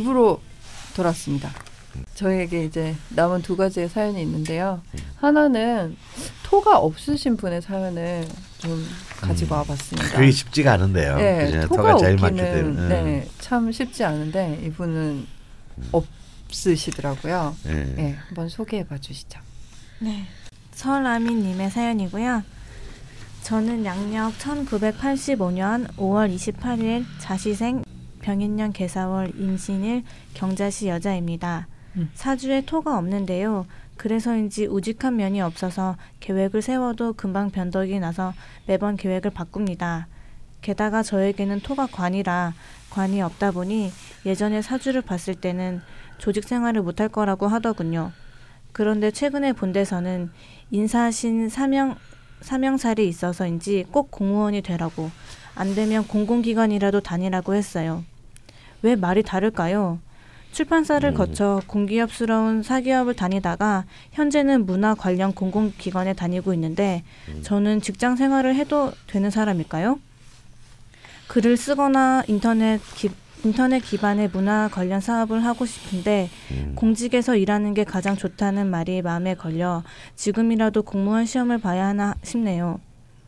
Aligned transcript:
네, 0.00 0.04
입으로 0.04 0.40
돌았습니다. 0.96 1.50
저에게 2.14 2.64
이제 2.64 2.94
남은 3.10 3.42
두 3.42 3.56
가지의 3.56 3.88
사연이 3.88 4.22
있는데요. 4.22 4.80
하나는 5.16 5.96
토가 6.44 6.78
없으신 6.78 7.36
분의 7.36 7.62
사연을 7.62 8.26
좀 8.58 8.86
가지고 9.20 9.56
와봤습니다. 9.56 10.16
그게 10.16 10.30
쉽지가 10.30 10.72
않은데요. 10.74 11.16
네, 11.16 11.46
그죠? 11.46 11.68
토가, 11.68 11.76
토가 11.76 11.96
제일 11.98 12.16
많기 12.16 12.40
때문에. 12.40 12.80
음. 12.80 12.88
네, 12.88 13.28
참 13.38 13.70
쉽지 13.70 14.04
않은데 14.04 14.60
이분은 14.64 15.26
없으시더라고요. 15.92 17.56
네. 17.64 17.84
네, 17.96 18.16
한번 18.28 18.48
소개해봐 18.48 18.98
주시죠. 18.98 19.40
네. 20.00 20.26
설아미님의 20.72 21.70
사연이고요. 21.70 22.42
저는 23.42 23.84
양력 23.84 24.38
1985년 24.38 25.88
5월 25.96 26.34
28일 26.34 27.04
자시생 27.18 27.82
병인년 28.20 28.72
개사월 28.72 29.32
임신일 29.36 30.04
경자시 30.34 30.88
여자입니다. 30.88 31.66
음. 31.96 32.10
사주에 32.14 32.62
토가 32.62 32.96
없는데요. 32.98 33.66
그래서인지 33.96 34.66
우직한 34.66 35.16
면이 35.16 35.40
없어서 35.40 35.96
계획을 36.20 36.62
세워도 36.62 37.14
금방 37.14 37.50
변덕이 37.50 37.98
나서 38.00 38.32
매번 38.66 38.96
계획을 38.96 39.30
바꿉니다. 39.30 40.08
게다가 40.62 41.02
저에게는 41.02 41.60
토가 41.60 41.86
관이라 41.86 42.54
관이 42.90 43.20
없다 43.22 43.50
보니 43.50 43.90
예전에 44.26 44.62
사주를 44.62 45.02
봤을 45.02 45.34
때는 45.34 45.80
조직 46.18 46.44
생활을 46.44 46.82
못할 46.82 47.08
거라고 47.08 47.46
하더군요. 47.48 48.12
그런데 48.72 49.10
최근에 49.10 49.52
본 49.52 49.72
데서는 49.72 50.30
인사신 50.70 51.48
사명 51.48 51.96
사명살이 52.40 53.06
있어서인지 53.06 53.86
꼭 53.90 54.10
공무원이 54.10 54.62
되라고 54.62 55.10
안 55.54 55.74
되면 55.74 56.06
공공기관이라도 56.06 57.00
다니라고 57.00 57.54
했어요. 57.54 58.02
왜 58.82 58.96
말이 58.96 59.22
다를까요? 59.22 59.98
출판사를 60.52 61.08
음. 61.08 61.14
거쳐 61.14 61.60
공기업스러운 61.66 62.62
사기업을 62.62 63.14
다니다가 63.14 63.84
현재는 64.12 64.66
문화 64.66 64.94
관련 64.94 65.32
공공기관에 65.32 66.14
다니고 66.14 66.52
있는데 66.54 67.04
저는 67.42 67.80
직장 67.80 68.16
생활을 68.16 68.56
해도 68.56 68.92
되는 69.06 69.30
사람일까요? 69.30 70.00
글을 71.28 71.56
쓰거나 71.56 72.24
인터넷 72.26 72.80
기, 72.96 73.10
인터넷 73.44 73.78
기반의 73.78 74.30
문화 74.32 74.68
관련 74.68 75.00
사업을 75.00 75.44
하고 75.44 75.64
싶은데 75.64 76.28
음. 76.50 76.72
공직에서 76.74 77.36
일하는 77.36 77.72
게 77.72 77.84
가장 77.84 78.16
좋다는 78.16 78.66
말이 78.66 79.00
마음에 79.02 79.34
걸려 79.34 79.84
지금이라도 80.16 80.82
공무원 80.82 81.26
시험을 81.26 81.58
봐야 81.58 81.86
하나 81.86 82.16
싶네요. 82.24 82.80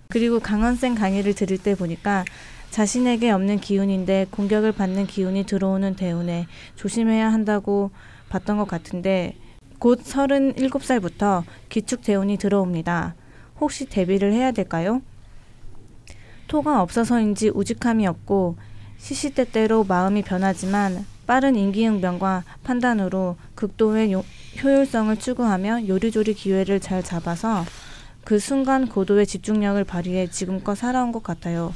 그리고 0.09 0.41
강원생 0.41 0.97
강의를 0.97 1.35
들을 1.35 1.57
때 1.57 1.75
보니까 1.75 2.25
자신에게 2.73 3.31
없는 3.31 3.61
기운인데 3.61 4.27
공격을 4.31 4.73
받는 4.73 5.07
기운이 5.07 5.45
들어오는 5.45 5.95
대운에 5.95 6.47
조심해야 6.77 7.31
한다고 7.31 7.91
봤던 8.31 8.57
것 8.57 8.67
같은데 8.67 9.37
곧 9.79 10.03
37살부터 10.03 11.45
기축 11.69 12.03
대운이 12.03 12.39
들어옵니다. 12.39 13.15
혹시 13.61 13.85
대비를 13.85 14.33
해야 14.33 14.53
될까요? 14.53 15.03
토가 16.49 16.81
없어서인지 16.81 17.51
우직함이 17.51 18.07
없고 18.07 18.57
시시때때로 18.97 19.85
마음이 19.85 20.23
변하지만 20.23 21.05
빠른 21.27 21.57
인기응변과 21.57 22.43
판단으로 22.65 23.37
극도의 23.55 24.15
요- 24.15 24.25
효율성을 24.63 25.15
추구하며 25.19 25.89
요리조리 25.89 26.33
기회를 26.33 26.81
잘 26.81 27.03
잡아서 27.03 27.67
그 28.25 28.39
순간 28.39 28.89
고도의 28.89 29.27
집중력을 29.27 29.85
발휘해 29.85 30.31
지금껏 30.31 30.75
살아온 30.75 31.13
것 31.13 31.23
같아요. 31.23 31.75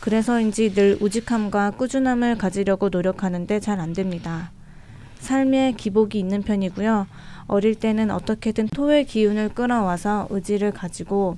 그래서인지 0.00 0.74
늘 0.74 0.96
우직함과 1.00 1.72
꾸준함을 1.72 2.38
가지려고 2.38 2.88
노력하는데 2.88 3.60
잘 3.60 3.80
안 3.80 3.92
됩니다. 3.92 4.50
삶에 5.18 5.74
기복이 5.76 6.18
있는 6.18 6.42
편이고요. 6.42 7.06
어릴 7.46 7.74
때는 7.74 8.10
어떻게든 8.10 8.68
토의 8.68 9.04
기운을 9.04 9.50
끌어와서 9.50 10.26
의지를 10.30 10.72
가지고 10.72 11.36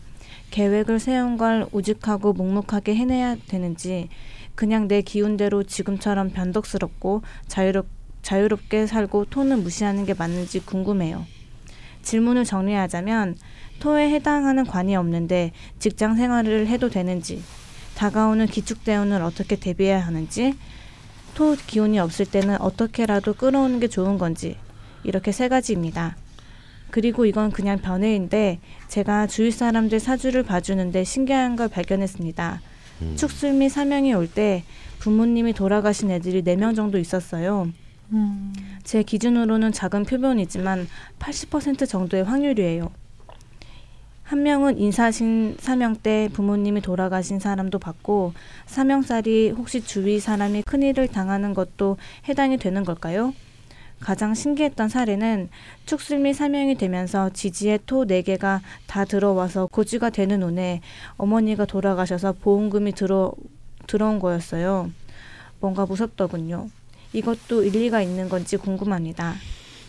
계획을 0.53 1.01
세운 1.01 1.37
걸 1.37 1.67
우직하고 1.73 2.33
묵묵하게 2.33 2.95
해내야 2.95 3.37
되는지 3.49 4.09
그냥 4.55 4.87
내 4.87 5.03
기운대로 5.03 5.65
지금처럼 5.65 6.31
변덕스럽고 6.31 7.23
자유롭, 7.49 7.87
자유롭게 8.23 8.87
살고 8.87 9.25
토는 9.27 9.63
무시하는 9.63 10.05
게 10.05 10.15
맞는지 10.15 10.61
궁금해요. 10.61 11.25
질문을 12.03 12.45
정리하자면 12.45 13.37
토에 13.81 14.11
해당하는 14.11 14.65
관이 14.65 14.95
없는데 14.95 15.53
직장 15.79 16.15
생활을 16.15 16.69
해도 16.69 16.89
되는지 16.89 17.43
다가오는 18.03 18.49
기축대운을 18.49 19.23
어떻게 19.23 19.55
대비해야 19.55 20.01
하는지 20.01 20.55
토 21.37 21.55
기운이 21.55 22.01
없을 22.01 22.27
때는 22.27 22.61
어떻게라도 22.61 23.35
끌어오는 23.35 23.79
게 23.79 23.87
좋은 23.87 24.19
건지 24.19 24.57
이렇게 25.05 25.31
세 25.31 25.49
가지입니다. 25.49 26.17
그리고 26.91 27.27
이건 27.27 27.53
그냥 27.53 27.79
변해인데 27.79 28.59
제가 28.89 29.29
주위 29.29 29.53
사람들 29.53 30.01
사주를 30.01 30.43
봐주는데 30.43 31.05
신기한 31.05 31.55
걸 31.55 31.69
발견했습니다. 31.69 32.61
음. 33.03 33.15
축술 33.17 33.53
및 33.53 33.69
사명이 33.69 34.15
올 34.15 34.27
때 34.27 34.65
부모님이 34.99 35.53
돌아가신 35.53 36.11
애들이 36.11 36.43
네 36.43 36.57
명 36.57 36.75
정도 36.75 36.99
있었어요. 36.99 37.69
음. 38.11 38.53
제 38.83 39.05
기준으로는 39.05 39.71
작은 39.71 40.07
표본이지만 40.07 40.89
80% 41.21 41.89
정도의 41.89 42.25
확률이에요. 42.25 42.91
한 44.33 44.45
명은 44.45 44.79
인사신 44.79 45.59
사명 45.61 45.95
때 45.95 46.31
부모님이 46.33 46.81
돌아가신 46.81 47.39
사람도 47.39 47.79
봤고 47.79 48.33
사명살이 48.65 49.51
혹시 49.51 49.85
주위 49.85 50.21
사람이 50.21 50.63
큰일을 50.63 51.09
당하는 51.09 51.53
것도 51.53 51.99
해당이 52.27 52.57
되는 52.57 52.83
걸까요? 52.83 53.35
가장 54.01 54.33
신기했던 54.33 54.89
사례는 54.89 55.51
축술 55.85 56.21
및 56.21 56.33
사명이 56.33 56.77
되면서 56.77 57.29
지지의 57.29 57.81
토 57.85 58.07
4개가 58.07 58.61
다 58.87 59.05
들어와서 59.05 59.67
고지가 59.67 60.09
되는 60.09 60.43
운에 60.43 60.81
어머니가 61.19 61.67
돌아가셔서 61.67 62.33
보험금이 62.33 62.93
들어, 62.93 63.35
들어온 63.87 64.19
거였어요. 64.19 64.91
뭔가 65.61 65.85
무섭더군요. 65.85 66.71
이것도 67.13 67.65
일리가 67.65 68.01
있는 68.01 68.31
건지 68.31 68.57
궁금합니다. 68.57 69.35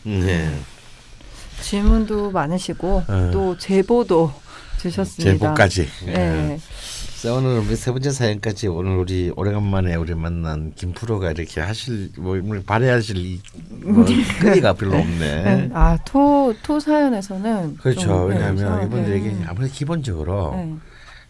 네. 0.04 0.50
질문도 1.64 2.32
많으시고 2.32 3.04
어. 3.08 3.30
또 3.32 3.58
제보도 3.58 4.32
주셨습니다. 4.78 5.32
제보까지. 5.32 5.88
네. 6.06 6.60
자, 7.22 7.34
오늘 7.34 7.60
우리 7.60 7.76
세 7.78 7.90
번째 7.92 8.12
사연까지 8.12 8.68
오늘 8.68 8.98
우리 8.98 9.32
오래간만에 9.34 9.96
우리 9.96 10.14
만난 10.14 10.74
김프로가 10.76 11.32
이렇게 11.32 11.62
하실 11.62 12.12
뭐 12.18 12.34
오늘 12.34 12.62
발휘하실 12.64 13.16
이, 13.18 13.42
뭐 13.82 14.04
끈이가 14.42 14.74
별로 14.74 14.98
없네. 14.98 15.44
네. 15.44 15.70
아, 15.74 15.98
토, 16.04 16.54
토 16.62 16.82
사연에서는. 16.82 17.78
그렇죠. 17.78 18.02
좀, 18.02 18.30
네, 18.30 18.36
왜냐하면 18.36 18.80
네. 18.80 18.86
이분들에게 18.86 19.46
아무래도 19.48 19.74
기본적으로 19.74 20.54
네. 20.54 20.76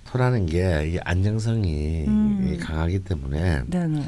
토라는 0.07 0.47
게 0.47 0.85
이게 0.87 0.99
안정성이 1.03 2.05
음. 2.07 2.57
강하기 2.59 3.03
때문에 3.03 3.61
네네. 3.67 4.03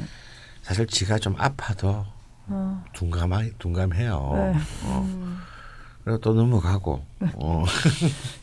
사실 0.62 0.88
지가 0.88 1.18
좀 1.18 1.36
아파도 1.38 2.04
어, 2.48 2.84
둔감하 2.94 3.44
둔감해요. 3.60 4.32
네. 4.34 4.60
어. 4.86 5.45
그리고 6.06 6.20
또 6.20 6.34
넘어가고. 6.34 7.04
어. 7.34 7.64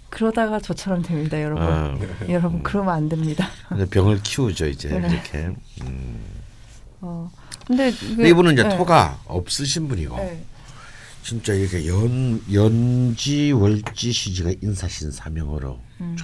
그러다가 0.10 0.60
저처럼 0.60 1.02
됩니다, 1.02 1.42
여러분. 1.42 1.64
어. 1.66 1.98
여러분, 2.28 2.62
그러면 2.62 2.94
안 2.94 3.08
됩니다. 3.08 3.48
병을 3.90 4.22
키우죠 4.22 4.68
이제 4.68 4.90
네. 4.90 4.98
이렇게. 5.10 5.38
음. 5.82 6.20
어. 7.00 7.32
근데 7.66 7.90
근데 7.94 8.28
이분은 8.30 8.54
이제 8.54 8.64
네. 8.64 8.78
토가 8.78 9.18
없으신 9.28 9.88
분이고 9.88 10.18
네. 10.18 10.44
진짜 11.24 11.54
이렇게 11.54 11.88
연 11.88 12.42
연지 12.52 13.54
월지 13.54 14.12
시지가 14.12 14.52
인사신 14.62 15.10
사명으로 15.10 15.80
음. 16.02 16.18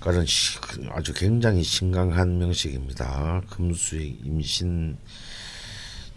그런 0.00 0.26
시- 0.26 0.58
아주 0.90 1.14
굉장히 1.14 1.62
신강한 1.62 2.38
명식입니다. 2.38 3.40
금수의 3.48 4.18
임신 4.22 4.98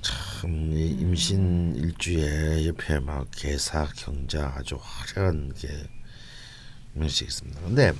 참이 0.01 0.88
임신 0.88 1.75
일주에 1.75 2.68
옆에 2.68 3.00
막 3.00 3.27
개사 3.31 3.88
경자 3.95 4.53
아주 4.57 4.77
화려한 4.81 5.53
게 5.56 5.68
명식이 6.94 7.25
있습니다. 7.27 7.62
근데 7.62 7.94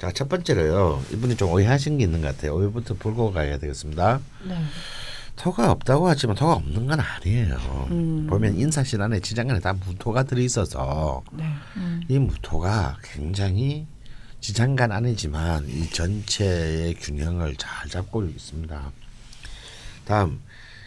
자 0.00 0.10
첫 0.12 0.28
번째로요 0.28 1.04
이분이 1.12 1.36
좀 1.36 1.50
오해하신 1.52 1.98
게 1.98 2.04
있는 2.04 2.22
것 2.22 2.34
같아요. 2.34 2.56
오해부터 2.56 2.94
풀고 2.94 3.32
가야 3.32 3.58
되겠습니다. 3.58 4.20
네. 4.44 4.56
토가 5.36 5.70
없다고 5.70 6.08
하지만 6.08 6.34
토가 6.36 6.54
없는 6.54 6.86
건 6.86 6.98
아니에요. 7.00 7.86
음. 7.90 8.26
보면 8.28 8.58
인사실 8.58 9.00
안에 9.00 9.20
지장간에 9.20 9.60
다 9.60 9.72
무토가 9.72 10.24
들어 10.24 10.40
있어서 10.40 11.22
네. 11.32 11.44
음. 11.76 12.02
이 12.08 12.18
무토가 12.18 12.98
굉장히 13.02 13.86
지장간 14.40 14.90
안이지만 14.90 15.68
이 15.68 15.88
전체의 15.90 16.94
균형을 16.94 17.54
잘 17.56 17.88
잡고 17.88 18.24
있습니다. 18.24 18.92
다음 20.04 20.40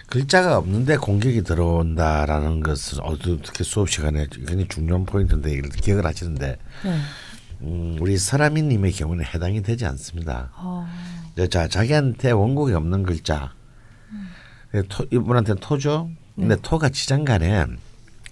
글자가 0.08 0.58
없는데 0.58 0.98
공격이 0.98 1.44
들어온다라는 1.44 2.62
것은 2.62 3.00
어떻게 3.02 3.64
수업 3.64 3.90
시간에 3.90 4.28
굉장히 4.32 4.68
중요한 4.68 5.06
포인트인데 5.06 5.52
이걸 5.52 5.70
기억을 5.72 6.06
하시는데 6.06 6.58
네. 6.84 7.00
음, 7.62 7.98
우리 8.00 8.18
서라미님의 8.18 8.92
경우는 8.92 9.26
해당이 9.26 9.64
되지 9.64 9.86
않습니다. 9.86 10.52
어. 10.56 10.88
자 11.50 11.68
자기한테 11.68 12.32
원곡이 12.32 12.74
없는 12.74 13.04
글자 13.04 13.54
토, 14.90 15.06
이분한테는 15.12 15.60
토죠. 15.60 16.10
근데 16.36 16.56
토가 16.62 16.90
지장간에 16.90 17.66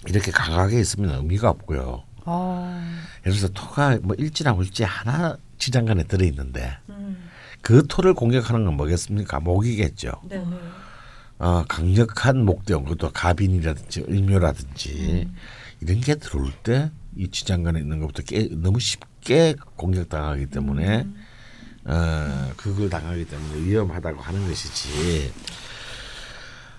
이렇게 0.07 0.31
강하게 0.31 0.79
있으면 0.79 1.15
의미가 1.15 1.49
없고요. 1.49 2.03
아, 2.25 3.01
예를 3.25 3.37
들어서 3.37 3.53
토가 3.53 3.97
뭐 4.01 4.15
일지랑 4.17 4.57
일지 4.59 4.83
하나 4.83 5.37
지장간에 5.57 6.03
들어 6.03 6.25
있는데 6.25 6.77
음. 6.89 7.29
그 7.61 7.85
토를 7.87 8.13
공격하는 8.13 8.65
건 8.65 8.75
뭐겠습니까? 8.75 9.39
목이겠죠. 9.39 10.11
네. 10.29 10.43
어, 11.43 11.65
강력한 11.67 12.45
목대원 12.45 12.83
그것도 12.83 13.11
가빈이라든지 13.11 14.05
을묘라든지 14.09 15.23
음. 15.25 15.35
이런 15.81 15.99
게 15.99 16.15
들어올 16.15 16.51
때 16.63 16.89
이 17.15 17.27
지장간에 17.27 17.79
있는 17.79 17.99
것부터 17.99 18.23
깨, 18.23 18.47
너무 18.51 18.79
쉽게 18.79 19.55
공격당하기 19.75 20.47
때문에 20.47 21.01
음. 21.01 21.15
어, 21.85 22.51
그걸 22.55 22.89
당하기 22.89 23.25
때문에 23.25 23.61
위험하다고 23.65 24.21
하는 24.21 24.47
것이지. 24.47 25.31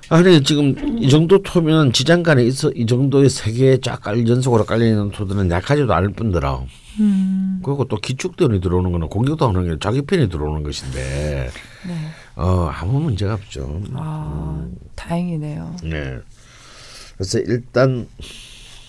아, 0.09 0.23
근데 0.23 0.43
지금 0.43 0.99
이 0.99 1.09
정도 1.09 1.43
토면 1.43 1.93
지장간에 1.93 2.45
있어 2.45 2.71
이 2.73 2.85
정도의 2.87 3.31
세개쫙깔 3.31 4.27
연속으로 4.29 4.65
깔려 4.65 4.87
있는 4.87 5.11
토들은 5.11 5.51
약하지도 5.51 5.93
않을 5.95 6.13
뿐더러 6.13 6.67
음. 7.01 7.61
그리고 7.65 7.85
또 7.85 7.97
기축대원이 7.97 8.61
들어오는 8.61 8.93
거는 8.93 9.09
공격도 9.09 9.49
하는 9.49 9.65
게 9.65 9.77
자기 9.81 10.03
편이 10.03 10.29
들어오는 10.29 10.63
것인데 10.63 11.51
네. 11.87 11.95
어 12.37 12.69
아무 12.73 13.01
문제가 13.01 13.35
없죠. 13.35 13.83
아, 13.95 14.67
다행이네요. 14.95 15.77
네. 15.85 16.19
그래서 17.17 17.39
일단 17.41 18.09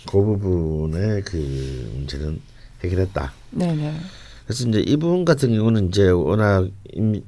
그 0.07 0.23
부분의 0.23 1.23
그 1.23 1.91
문제는 1.95 2.41
해결했다. 2.83 3.33
네네. 3.51 3.95
그래서 4.45 4.67
이제 4.67 4.79
이분 4.81 5.25
같은 5.25 5.55
경우는 5.55 5.87
이제 5.89 6.09
워낙 6.09 6.67
임, 6.93 7.23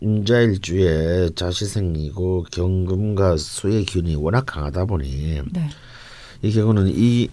임자일주에 0.00 1.30
자시생이고 1.34 2.46
경금과 2.50 3.36
수의 3.38 3.84
기운이 3.84 4.14
워낙 4.16 4.44
강하다 4.44 4.84
보니 4.84 5.42
네. 5.52 5.68
이 6.42 6.52
경우는 6.52 6.88
이 6.88 7.28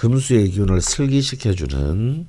금수의 0.00 0.48
기운을 0.52 0.80
슬기시켜주는 0.80 2.26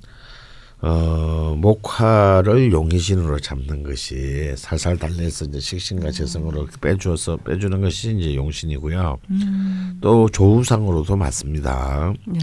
어, 0.82 1.56
목화를 1.58 2.74
용의신으로 2.74 3.40
잡는 3.40 3.84
것이 3.84 4.54
살살 4.58 4.98
달래서 4.98 5.46
이제 5.46 5.60
식신과 5.62 6.12
재성으로 6.12 6.68
빼주어서 6.82 7.38
빼주는 7.38 7.80
것이 7.80 8.18
이제 8.18 8.36
용신이고요. 8.36 9.20
음. 9.30 9.98
또 10.02 10.28
조우상으로도 10.28 11.16
맞습니다. 11.16 12.14
네. 12.28 12.40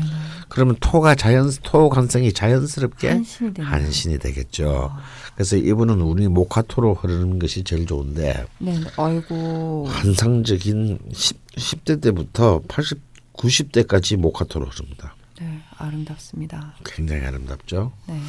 그러면 0.48 0.76
토가 0.80 1.14
자연 1.14 1.50
토 1.62 1.90
관성이 1.90 2.32
자연스럽게 2.32 3.08
한신이. 3.08 3.52
한신이 3.58 4.18
되겠죠. 4.20 4.92
그래서 5.34 5.56
이분은 5.56 6.00
우리 6.00 6.26
목화토로 6.28 6.94
흐르는 6.94 7.38
것이 7.38 7.64
제일 7.64 7.84
좋은데 7.84 8.46
네. 8.60 8.80
아이고. 8.96 9.88
환상적인 9.88 11.00
10, 11.12 11.54
10대 11.56 12.00
때부터 12.00 12.62
80, 12.66 12.98
90대까지 13.34 14.16
목화토로 14.16 14.66
흐릅니다. 14.66 15.16
네. 15.40 15.60
아름답습니다. 15.76 16.74
굉장히 16.84 17.24
아름답죠. 17.24 17.92
네. 18.06 18.20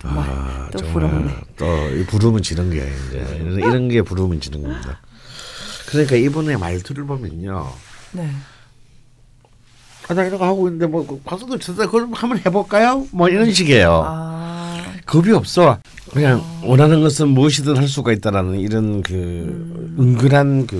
정말 0.00 0.28
아, 0.30 0.70
또 0.72 0.78
부럽네. 0.86 1.34
또이 1.56 2.06
부름은 2.06 2.42
지는 2.42 2.70
게 2.70 2.78
이제 3.08 3.36
이런, 3.40 3.58
이런 3.58 3.88
게 3.88 4.02
부름은 4.02 4.40
지는 4.40 4.62
겁니다. 4.62 5.00
그러니까 5.88 6.16
이분의 6.16 6.58
말투를 6.58 7.04
보면요. 7.04 7.70
네. 8.12 8.30
아, 10.08 10.14
나 10.14 10.24
이런 10.24 10.38
거 10.38 10.46
하고 10.46 10.66
있는데 10.68 10.86
뭐 10.86 11.20
광수도 11.24 11.58
쳐다 11.58 11.88
그럼 11.88 12.12
한번 12.14 12.38
해볼까요? 12.38 13.06
뭐 13.12 13.28
이런 13.28 13.52
식이에요. 13.52 14.02
아. 14.06 14.82
겁이 15.06 15.32
없어. 15.32 15.78
그냥 16.12 16.42
원하는 16.64 17.00
것은 17.02 17.28
무엇이든 17.28 17.76
할 17.76 17.86
수가 17.86 18.12
있다라는 18.12 18.58
이런 18.60 19.02
그 19.02 19.12
음. 19.14 19.96
은근한 19.98 20.66
그 20.66 20.76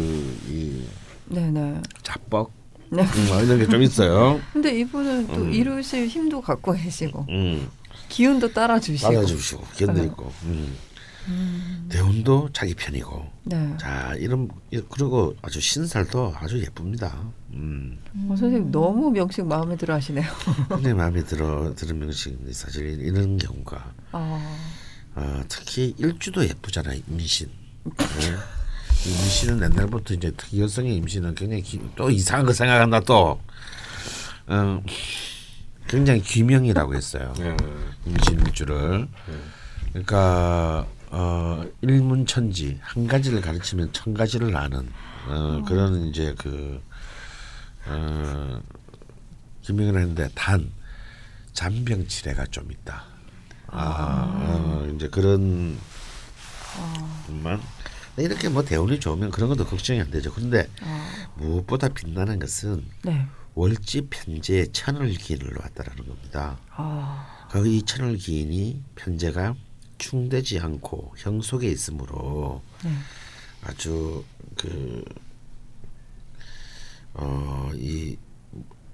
이 0.49 0.83
네네. 1.31 1.81
자뻑 2.03 2.51
네. 2.91 3.03
음, 3.03 3.27
뭐 3.29 3.43
이런 3.43 3.59
게 3.59 3.67
좀 3.67 3.83
있어요. 3.83 4.41
근데 4.53 4.79
이분은 4.81 5.29
또 5.29 5.49
이루실 5.49 6.09
힘도 6.09 6.41
갖고 6.41 6.73
계시고 6.73 7.27
음, 7.31 7.69
기운도 8.09 8.53
따라주시고. 8.53 9.13
받아주시고 9.13 9.63
견디고 9.77 10.33
음. 10.45 10.77
대운도 11.89 12.49
자기 12.53 12.75
편이고 12.75 13.27
네. 13.45 13.75
자 13.79 14.15
이런 14.19 14.49
그리고 14.89 15.35
아주 15.43 15.61
신살도 15.61 16.35
아주 16.37 16.59
예쁩니다. 16.61 17.23
음. 17.53 17.99
어, 18.29 18.35
선생님 18.37 18.71
너무 18.73 19.11
명식 19.11 19.47
마음에 19.47 19.77
들어 19.77 19.95
하시네요. 19.95 20.25
굉장히 20.71 20.95
마음에 20.97 21.23
들어 21.23 21.73
들은 21.77 21.99
명식인데 21.99 22.53
사실 22.53 23.01
이런 23.01 23.37
경우가 23.39 23.93
아. 24.13 24.57
어, 25.15 25.43
특히 25.49 25.95
일주도 25.99 26.45
예쁘잖아요 26.45 27.01
임신. 27.09 27.49
네. 27.85 27.93
임신은 29.07 29.63
옛날부터 29.63 30.15
이제 30.15 30.33
특히 30.37 30.61
여성의 30.61 30.95
임신은 30.97 31.35
굉장히 31.35 31.63
기, 31.63 31.81
또 31.97 32.11
이상한 32.11 32.45
거 32.47 32.53
생각한다 32.53 33.01
또 33.01 33.41
어, 34.47 34.83
굉장히 35.89 36.21
귀명이라고 36.23 36.95
했어요. 36.95 37.33
임신 38.07 38.41
일주를. 38.41 39.09
그러니까 39.93 40.87
어, 41.09 41.65
일문천지 41.81 42.79
한 42.83 43.07
가지를 43.07 43.41
가르치면 43.41 43.93
천 43.93 44.15
가지를 44.15 44.57
아는 44.57 44.89
어, 45.27 45.63
그런 45.67 46.07
이제 46.07 46.35
그 46.39 46.81
어, 47.87 48.61
기명을 49.63 49.99
했는데 49.99 50.29
단 50.35 50.71
잔병 51.53 52.07
치레가 52.07 52.47
좀 52.47 52.71
있다. 52.71 53.05
아, 53.69 54.33
어, 54.37 54.93
이제 54.95 55.09
그런 55.09 55.79
것만 57.27 57.61
이렇게 58.17 58.49
뭐 58.49 58.65
대운이 58.65 59.01
좋으면 59.01 59.31
그런 59.31 59.49
것도 59.49 59.65
걱정이 59.65 60.01
안 60.01 60.11
되죠. 60.11 60.33
그런데 60.33 60.69
아. 60.83 61.33
무엇보다 61.37 61.89
빛나는 61.89 62.39
것은 62.39 62.85
네. 63.03 63.27
월지 63.55 64.09
편제에 64.11 64.67
천을 64.73 65.11
기인을 65.11 65.53
왔다라는 65.59 66.07
겁니다. 66.07 66.59
아. 66.71 67.49
그이 67.51 67.83
천을 67.83 68.17
기인이 68.17 68.83
편제가 68.95 69.55
충되지 69.99 70.59
않고 70.61 71.15
형 71.19 71.41
속에 71.41 71.69
있으므로 71.69 72.63
네. 72.85 72.91
아주 73.63 74.25
그 74.57 75.05
어, 77.15 77.71
이 77.75 78.17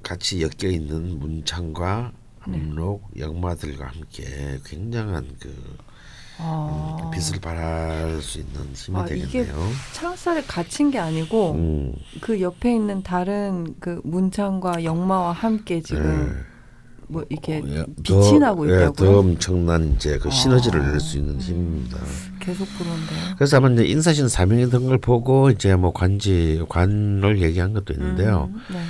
같이 0.02 0.40
엮여 0.42 0.70
있는 0.70 1.18
문창과 1.18 2.12
압록, 2.40 3.10
역마들과 3.18 3.88
함께 3.88 4.58
굉장한 4.64 5.36
그 5.40 5.76
아. 6.38 7.10
빛을 7.14 7.40
발할 7.40 8.20
수 8.20 8.38
있는 8.38 8.52
힘이 8.74 8.98
아, 8.98 9.04
되겠네요. 9.04 9.54
창살에 9.94 10.42
갇힌 10.42 10.90
게 10.90 10.98
아니고 10.98 11.52
음, 11.52 11.92
그 12.20 12.40
옆에 12.40 12.74
있는 12.74 13.02
다른 13.02 13.74
그 13.80 14.00
문창과 14.04 14.84
역마와 14.84 15.32
함께 15.32 15.80
지금 15.80 16.44
뭐 17.08 17.24
이렇게 17.28 17.62
예, 17.66 17.84
빛이 18.02 18.32
더, 18.32 18.38
나고 18.38 18.66
예, 18.68 18.70
더 18.70 18.82
있다고요? 18.90 19.18
엄청난 19.18 19.94
이제 19.94 20.18
그 20.18 20.28
시너지를 20.30 20.80
아. 20.80 20.90
낼수 20.90 21.18
있는 21.18 21.40
힘입니다. 21.40 21.98
계속 22.40 22.66
부러운데요. 22.76 23.34
그래서 23.36 23.56
아마 23.58 23.68
이제 23.70 23.84
인사신 23.84 24.28
사명이 24.28 24.68
든걸 24.70 24.98
보고 24.98 25.50
이제 25.50 25.74
뭐 25.76 25.92
관지 25.92 26.62
관을 26.68 27.40
얘기한 27.42 27.72
것도 27.74 27.92
있는데요. 27.94 28.50
음, 28.52 28.60
네. 28.72 28.80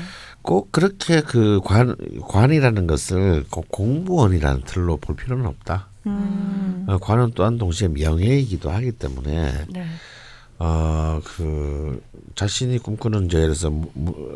꼭 0.43 0.71
그렇게 0.73 1.21
그 1.23 1.61
관 1.63 1.95
관이라는 2.29 2.87
것을 2.87 3.45
꼭 3.51 3.69
공무원이라는 3.69 4.63
틀로 4.65 4.97
볼 4.97 5.15
필요는 5.17 5.45
없다. 5.47 5.89
음. 6.07 6.85
어, 6.89 6.99
관은 6.99 7.33
또한 7.35 7.59
동시에 7.59 7.89
명예이기도 7.89 8.71
하기 8.71 8.93
때문에 8.93 9.65
네. 9.69 9.87
어 10.59 11.21
그 11.25 12.01
자신이 12.35 12.79
꿈꾸는 12.79 13.27
이제 13.27 13.39
예를 13.39 13.55
들어서 13.55 13.73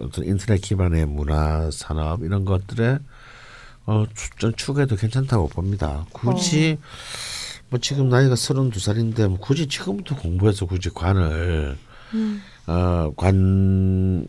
어떤 0.03 0.25
인터넷 0.25 0.59
기반의 0.61 1.07
문화 1.07 1.71
산업 1.71 2.23
이런 2.23 2.45
것들에 2.45 2.99
어 3.87 4.05
추- 4.15 4.31
전 4.39 4.55
추구해도 4.57 4.97
괜찮다고 4.97 5.49
봅니다. 5.49 6.07
굳이 6.13 6.79
뭐 7.71 7.79
지금 7.81 8.09
나이가 8.09 8.37
서른 8.37 8.71
두 8.71 8.81
살인데 8.81 9.29
뭐 9.29 9.39
굳이 9.39 9.67
지금부터 9.69 10.17
공부해서 10.17 10.67
굳이 10.67 10.91
관을 10.91 11.77
음. 12.15 12.43
어 12.67 13.11
관 13.17 14.27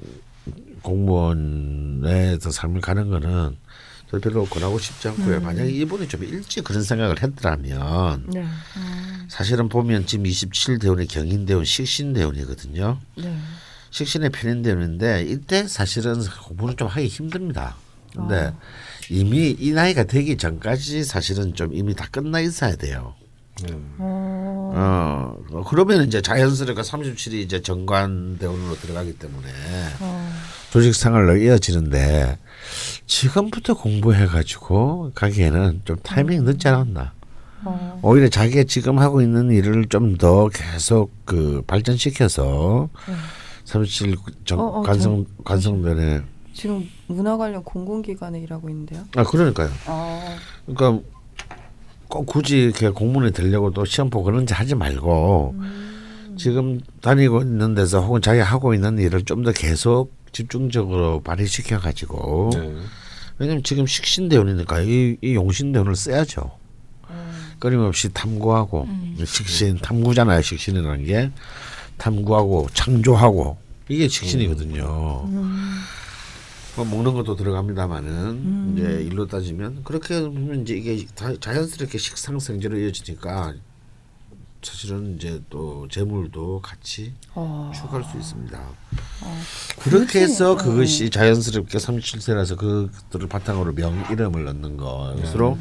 공무원에서 0.81 2.51
삶을 2.51 2.81
가는 2.81 3.09
거는 3.09 3.55
저 4.11 4.19
별로 4.19 4.45
권하고 4.45 4.77
싶지 4.77 5.07
않고요. 5.07 5.39
만약에 5.39 5.71
이분이 5.71 6.09
좀 6.09 6.21
일찍 6.25 6.65
그런 6.65 6.83
생각을 6.83 7.23
했더라면 7.23 8.25
네. 8.27 8.45
사실은 9.29 9.69
보면 9.69 10.05
지금 10.05 10.25
27대운이 10.25 11.07
경인대운, 11.09 11.63
식신대운이거든요. 11.63 12.99
네. 13.15 13.37
식신의 13.91 14.31
편인대운인데 14.31 15.23
이때 15.23 15.65
사실은 15.65 16.21
공부는 16.43 16.75
좀 16.75 16.89
하기 16.89 17.07
힘듭니다. 17.07 17.77
근데 18.13 18.47
아. 18.47 18.59
이미 19.09 19.55
이 19.57 19.71
나이가 19.71 20.03
되기 20.03 20.37
전까지 20.37 21.05
사실은 21.05 21.53
좀 21.53 21.73
이미 21.73 21.95
다 21.95 22.05
끝나 22.11 22.41
있어야 22.41 22.75
돼요. 22.75 23.15
어. 23.97 25.35
어, 25.51 25.63
그러면 25.69 26.05
이제 26.05 26.21
자연스럽게 26.21 26.81
37이 26.81 27.33
이제 27.33 27.61
정관대운으로 27.61 28.75
들어가기 28.75 29.17
때문에 29.17 29.47
어. 29.99 30.31
조직 30.71 30.95
생활로 30.95 31.35
이어지는데 31.35 32.37
지금부터 33.05 33.73
공부해가지고 33.73 35.11
가기에는 35.13 35.81
좀 35.83 35.97
타이밍이 36.01 36.43
늦지 36.45 36.69
않았나. 36.69 37.11
어. 37.65 37.99
오히려 38.01 38.29
자기가 38.29 38.63
지금 38.63 38.97
하고 38.97 39.21
있는 39.21 39.51
일을 39.51 39.85
좀 39.89 40.17
더 40.17 40.47
계속 40.49 41.11
그 41.25 41.61
발전시켜서 41.67 42.89
37 43.65 44.15
정, 44.45 44.59
어, 44.59 44.63
어, 44.63 44.81
관성 44.81 45.25
관성변에 45.43 46.21
지금 46.53 46.87
문화 47.07 47.35
관련 47.37 47.63
공공기관에 47.63 48.39
일하고 48.39 48.69
있는데요. 48.69 49.03
아 49.17 49.23
그러니까요. 49.23 49.69
아, 49.87 50.35
그러니까 50.65 51.05
꼭 52.07 52.25
굳이 52.25 52.59
이렇게 52.59 52.89
공문에 52.89 53.31
들려고 53.31 53.71
또 53.71 53.83
시험 53.83 54.09
보고 54.09 54.25
그런지 54.25 54.53
하지 54.53 54.73
말고 54.75 55.55
음. 55.57 56.35
지금 56.37 56.79
다니고 57.01 57.41
있는 57.41 57.75
데서 57.75 58.01
혹은 58.01 58.21
자기 58.21 58.39
하고 58.39 58.73
있는 58.73 58.97
일을 58.99 59.23
좀 59.25 59.43
더 59.43 59.51
계속 59.51 60.20
집중적으로 60.31 61.21
발휘시켜 61.21 61.79
가지고 61.79 62.51
네. 62.53 62.73
왜냐면 63.37 63.63
지금 63.63 63.87
식신대운이니까 63.87 64.81
이, 64.81 65.17
이 65.21 65.35
용신대운을 65.35 65.95
써야죠. 65.95 66.51
끊임없이 67.59 68.11
탐구하고 68.11 68.87
식신 69.23 69.77
탐구잖아요. 69.77 70.41
식신이라는 70.41 71.05
게 71.05 71.31
탐구하고 71.97 72.67
창조하고 72.73 73.57
이게 73.87 74.07
식신이거든요. 74.07 74.83
뭐 76.75 76.85
먹는 76.85 77.13
것도 77.13 77.35
들어갑니다만은 77.35 78.75
이제 78.77 79.03
일로 79.03 79.27
따지면 79.27 79.83
그렇게 79.83 80.21
보면 80.21 80.61
이제 80.61 80.73
이게 80.75 81.05
다 81.13 81.33
자연스럽게 81.39 81.97
식상생제로 81.97 82.79
이어지니까 82.79 83.53
사실은 84.63 85.15
이제 85.15 85.41
또 85.49 85.87
재물도 85.89 86.61
같이 86.61 87.13
어, 87.33 87.71
추가할 87.73 88.03
수 88.03 88.17
있습니다. 88.17 88.59
그렇게 89.79 90.21
해서 90.21 90.55
그것이 90.55 91.09
자연스럽게 91.09 91.77
37세라서 91.77 92.57
그것들을 92.57 93.27
바탕으로 93.27 93.73
명 93.73 94.05
이름을 94.11 94.45
넣는 94.45 94.77
것으로 94.77 95.57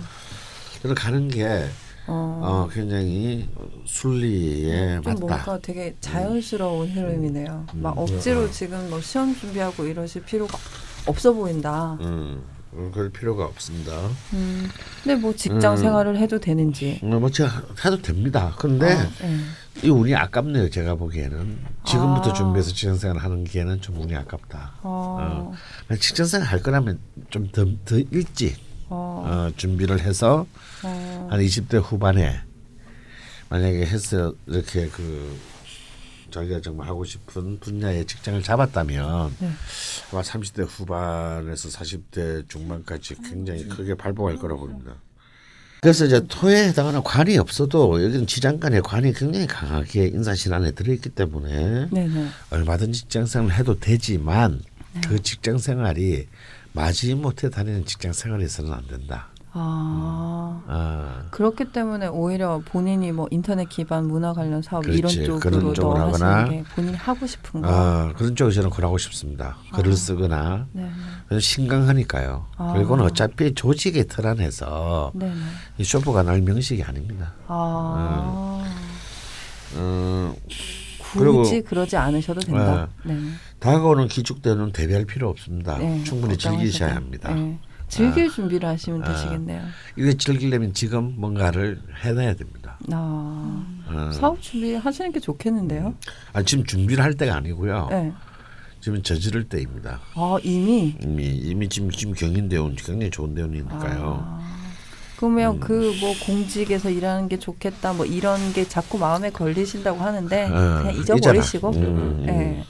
저는 0.83 0.95
가는 0.95 1.29
게 1.29 1.67
어, 2.07 2.41
어, 2.43 2.69
굉장히 2.73 3.49
순리에 3.87 4.97
좀 4.97 5.03
맞다. 5.05 5.21
뭔가 5.21 5.59
되게 5.61 5.95
자연스러운 6.01 6.91
흐름이네요. 6.91 7.67
막 7.75 7.97
억지로 7.97 8.51
지금 8.51 8.91
뭐 8.91 9.01
시험 9.01 9.35
준비하고 9.35 9.85
이러실 9.85 10.25
필요가 10.25 10.59
없어 11.07 11.33
보인다. 11.33 11.97
음, 12.01 12.05
음, 12.07 12.43
그럴 12.93 13.11
필요가 13.11 13.45
없습니다. 13.45 13.93
음, 14.33 14.69
근데 15.03 15.17
뭐 15.17 15.35
직장 15.35 15.73
음. 15.73 15.77
생활을 15.77 16.19
해도 16.19 16.39
되는지. 16.39 17.01
어, 17.03 17.07
뭐 17.07 17.31
제가 17.31 17.63
해도 17.85 18.01
됩니다. 18.01 18.55
근데 18.59 18.93
아, 18.93 19.09
네. 19.23 19.39
이 19.83 19.89
운이 19.89 20.15
아깝네요. 20.15 20.71
제가 20.71 20.95
보기에는 20.95 21.59
지금부터 21.85 22.31
아. 22.31 22.33
준비해서 22.33 22.71
직장 22.71 22.97
생활 22.97 23.19
하는 23.19 23.45
게는 23.45 23.81
좀 23.81 24.01
운이 24.01 24.15
아깝다. 24.15 24.75
어, 24.83 25.53
직장 25.99 26.27
생활 26.27 26.47
할 26.49 26.63
거라면 26.63 26.99
좀더 27.31 27.65
더 27.85 27.99
일찍 28.11 28.57
어, 28.89 29.25
어, 29.27 29.51
준비를 29.57 30.01
해서 30.01 30.47
어, 30.85 31.29
한 31.31 31.41
20대 31.41 31.81
후반에 31.83 32.41
만약에 33.49 33.85
해서 33.85 34.33
이렇게 34.47 34.89
그 34.89 35.37
자기가 36.31 36.61
정말 36.61 36.89
하고 36.89 37.05
싶은 37.05 37.59
분야의 37.61 38.07
직장을 38.07 38.43
잡았다면 38.43 39.37
네. 39.41 39.51
아마 40.13 40.23
30대 40.23 40.67
후반에서 40.69 41.69
40대 41.69 42.49
중반까지 42.49 43.17
굉장히 43.29 43.69
크게 43.69 43.95
발복할 43.95 44.37
거라고 44.37 44.67
봅니다. 44.67 44.95
그래서 45.83 46.05
이제 46.05 46.21
토에 46.29 46.69
해당하는 46.69 47.03
관이 47.03 47.39
없어도 47.39 48.03
여기는 48.05 48.27
지장 48.27 48.61
간의 48.61 48.83
관이 48.83 49.15
굉장히 49.15 49.47
강하게 49.47 50.09
인사실 50.09 50.53
안에 50.53 50.73
들어있기 50.73 51.09
때문에 51.11 51.89
네네. 51.91 52.29
얼마든지 52.51 53.01
직장생활을 53.01 53.57
해도 53.57 53.81
되지만 53.81 54.61
그 55.09 55.23
직장생활이 55.23 56.29
마지못해 56.73 57.49
다니는 57.49 57.87
직장생활에서는 57.87 58.73
안 58.73 58.87
된다. 58.87 59.30
아. 59.53 60.63
아. 60.69 61.23
그렇기 61.31 61.73
때문에 61.73 62.07
오히려 62.07 62.61
본인이 62.65 63.11
뭐 63.13 63.27
인터넷 63.31 63.69
기반 63.69 64.07
문화 64.07 64.33
관련 64.33 64.63
사업 64.63 64.85
그렇지. 64.85 64.99
이런 64.99 65.13
쪽으로 65.13 65.41
그런 65.41 65.61
더 65.61 65.73
쪽으로 65.73 65.97
하시는 66.01 66.29
하거나. 66.31 66.49
게 66.49 66.65
본인이 66.75 66.97
하고 66.97 67.27
싶은 67.27 67.63
거. 67.63 67.69
아, 67.69 68.13
그런 68.17 68.37
쪽에 68.37 68.53
저는 68.53 68.71
권하고 68.71 68.97
싶습니다. 68.99 69.57
글을 69.75 69.95
쓰거나 69.95 70.67
네. 70.73 70.89
그래서 71.29 71.41
신강하니까요. 71.41 72.47
아. 72.57 72.73
그리고는 72.75 73.05
어차피 73.05 73.55
조직의 73.55 74.07
틀 74.09 74.27
안에서 74.27 75.11
네네. 75.15 75.35
이 75.79 75.85
쇼프가 75.85 76.23
날 76.23 76.41
명식이 76.43 76.83
아닙니다. 76.85 77.33
아. 77.49 78.65
어, 79.77 80.35
그리고- 81.13 81.39
굳이 81.43 81.61
그러지 81.63 81.97
않으셔도 81.97 82.41
된다. 82.41 82.89
네. 83.05 83.17
다가오는 83.59 84.07
기축 84.09 84.43
때는 84.43 84.73
대비할 84.73 85.05
필요 85.05 85.29
없습니다. 85.29 85.77
네, 85.79 86.03
충분히 86.05 86.37
즐기셔야 86.37 86.95
합니다. 86.95 87.33
네. 87.35 87.59
즐길 87.91 88.27
아. 88.27 88.31
준비를 88.31 88.69
하시면 88.69 89.03
아. 89.03 89.13
되시겠네요. 89.13 89.63
이게 89.97 90.15
즐기려면 90.15 90.73
지금 90.73 91.15
뭔가를 91.19 91.83
해놔야 92.03 92.35
됩니다. 92.35 92.79
아. 92.93 93.67
어. 93.89 94.11
사업 94.13 94.41
준비 94.41 94.75
하시는 94.75 95.13
게 95.13 95.21
좋겠는데요. 95.21 95.95
아, 96.33 96.43
지금 96.43 96.65
준비를 96.65 97.05
할 97.05 97.15
때가 97.15 97.35
아니고요. 97.37 97.89
네. 97.91 98.13
지금 98.81 99.03
저지를 99.03 99.45
때입니다. 99.45 100.01
아 100.15 100.39
이미. 100.43 100.97
이미 101.03 101.27
이미 101.27 101.69
지금 101.69 101.91
지금 101.91 102.15
경인대원 102.15 102.77
굉장히 102.77 103.11
좋은 103.11 103.35
대원이니까요. 103.35 104.25
아. 104.27 104.41
그러면 105.17 105.57
음. 105.57 105.61
그뭐 105.61 106.15
공직에서 106.25 106.89
일하는 106.89 107.29
게 107.29 107.39
좋겠다 107.39 107.93
뭐 107.93 108.07
이런 108.07 108.55
게 108.55 108.67
자꾸 108.67 108.97
마음에 108.97 109.29
걸리신다고 109.29 110.01
하는데 110.01 110.45
어, 110.47 110.79
그냥 110.83 110.95
잊어버리시고. 110.95 111.71
음, 111.73 112.23
네. 112.25 112.65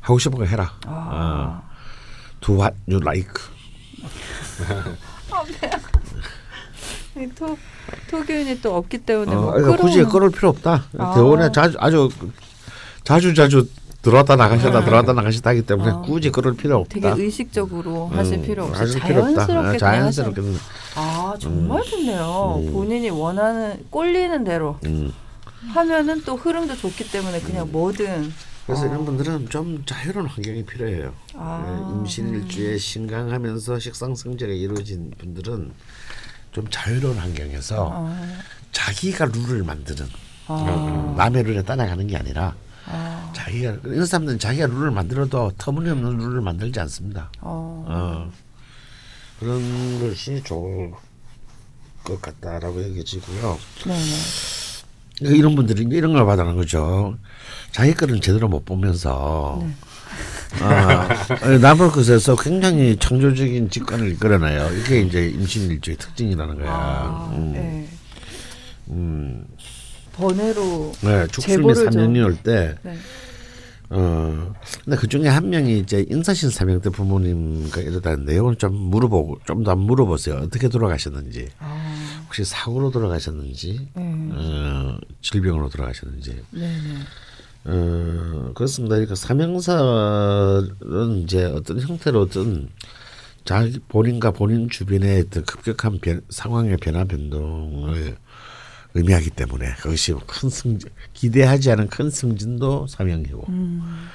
하고 0.00 0.18
싶은 0.18 0.38
거 0.38 0.44
해라. 0.44 0.72
아. 0.84 1.62
어. 1.64 1.74
Do 2.42 2.56
what 2.56 2.76
you 2.86 3.00
like. 3.02 3.53
이토 7.16 7.56
토교인이 8.10 8.60
또 8.60 8.76
없기 8.76 8.98
때문에 8.98 9.32
어, 9.32 9.40
뭐 9.40 9.52
그러니까 9.52 9.76
굳이 9.82 10.02
끌을 10.04 10.30
필요 10.30 10.48
없다. 10.50 10.84
아. 10.98 11.14
대원에 11.14 11.50
자주 11.52 11.76
아주 11.80 12.08
자주 13.04 13.34
자주 13.34 13.68
들어왔다 14.02 14.36
나가셨다 14.36 14.78
아. 14.78 14.84
들어왔다 14.84 15.12
나가셨다 15.12 15.50
하기 15.50 15.62
때문에 15.62 15.90
아. 15.90 16.00
굳이 16.00 16.30
끌을 16.30 16.54
필요 16.56 16.78
없다. 16.78 16.92
되게 16.92 17.08
의식적으로 17.22 18.10
음, 18.12 18.18
없이 18.18 18.34
하실 18.34 18.42
필요 18.42 18.64
없다. 18.64 18.84
자연스럽게 18.86 19.68
아, 19.68 19.78
자연스럽게. 19.78 20.42
아 20.96 21.34
정말 21.38 21.82
좋네요. 21.84 22.62
음. 22.66 22.72
본인이 22.72 23.10
원하는 23.10 23.84
꼴리는 23.90 24.42
대로 24.44 24.78
음. 24.84 25.12
하면은 25.68 26.22
또 26.24 26.36
흐름도 26.36 26.76
좋기 26.76 27.10
때문에 27.10 27.40
그냥 27.40 27.70
뭐든 27.70 28.32
그래서 28.66 28.84
아. 28.84 28.86
이런 28.86 29.04
분들은 29.04 29.50
좀 29.50 29.84
자유로운 29.84 30.26
환경이 30.26 30.64
필요해요. 30.64 31.14
아. 31.34 31.64
예, 31.66 31.94
임신일주에 31.98 32.78
신강하면서 32.78 33.78
식상성제가 33.78 34.52
이루어진 34.52 35.10
분들은 35.18 35.72
좀 36.52 36.66
자유로운 36.70 37.18
환경에서 37.18 37.90
아, 37.92 38.38
자기가 38.72 39.26
룰을 39.26 39.64
만드는 39.64 40.06
아, 40.46 41.14
남의 41.16 41.42
룰에 41.42 41.62
따라가는 41.62 42.06
게 42.06 42.16
아니라 42.16 42.54
아, 42.86 43.32
자기가 43.34 43.78
이런 43.84 44.06
사람들은 44.06 44.38
자기가 44.38 44.66
룰을 44.68 44.90
만들어도 44.90 45.52
터무니없는 45.58 46.18
룰을 46.18 46.40
만들지 46.40 46.80
않습니다. 46.80 47.30
어. 47.40 47.84
어, 47.88 48.32
그런 49.40 50.00
것이 50.00 50.42
좋을 50.44 50.92
것 52.04 52.22
같다라고 52.22 52.82
여겨지고요. 52.82 53.58
네네. 53.86 54.63
그러니까 55.18 55.38
이런 55.38 55.54
분들이 55.54 55.84
이런 55.96 56.12
걸 56.12 56.26
받아는 56.26 56.56
거죠. 56.56 57.16
자기 57.72 57.94
거는 57.94 58.20
제대로 58.20 58.48
못 58.48 58.64
보면서 58.64 59.58
네. 59.62 59.74
아, 60.64 61.08
남을 61.60 61.90
것에서 61.90 62.36
굉장히 62.36 62.96
창조적인 62.98 63.70
직관을 63.70 64.12
이끌어내요. 64.12 64.68
이게 64.78 65.00
이제 65.00 65.28
임신 65.28 65.70
일주의 65.70 65.96
특징이라는 65.96 66.58
거야. 66.60 66.70
아, 66.72 67.30
음, 67.36 67.52
네. 67.52 67.88
음, 68.90 69.44
번외로 70.12 70.92
네, 71.00 71.26
축술미 71.28 71.56
제보를 71.56 71.74
좀- 71.74 71.92
삼년이 71.92 72.20
올 72.20 72.36
때, 72.36 72.76
네. 72.82 72.96
어, 73.90 74.54
근데 74.84 74.96
그 74.96 75.08
중에 75.08 75.28
한 75.28 75.50
명이 75.50 75.78
이제 75.80 76.04
인사신 76.08 76.50
사명 76.50 76.80
때 76.80 76.90
부모님과 76.90 77.80
이러다 77.80 78.14
내용을 78.16 78.56
좀 78.56 78.74
물어보고 78.74 79.40
좀 79.46 79.64
더 79.64 79.74
물어보세요. 79.74 80.36
어떻게 80.36 80.68
돌아가셨는지, 80.68 81.48
아, 81.58 81.93
혹시 82.34 82.44
사고로 82.44 82.90
돌아가셨는지, 82.90 83.90
네. 83.94 84.02
어, 84.32 84.98
질병으로 85.22 85.68
돌아가셨는지. 85.68 86.42
네네. 86.50 86.98
어, 87.66 88.50
그렇습니다. 88.56 88.96
그러니까 88.96 89.14
사명사는 89.14 90.72
이제 91.22 91.44
어떤 91.44 91.80
형태로든 91.80 92.70
자기 93.44 93.78
본인과 93.86 94.32
본인 94.32 94.68
주변의 94.68 95.26
어떤 95.28 95.44
급격한 95.44 96.00
변, 96.00 96.22
상황의 96.28 96.78
변화 96.78 97.04
변동을 97.04 98.16
의미하기 98.94 99.30
때문에 99.30 99.74
그것이 99.74 100.14
큰 100.26 100.50
승진, 100.50 100.90
기대하지 101.12 101.70
않은 101.70 101.86
큰 101.86 102.10
승진도 102.10 102.88
사명이고 102.88 103.44
음. 103.48 104.08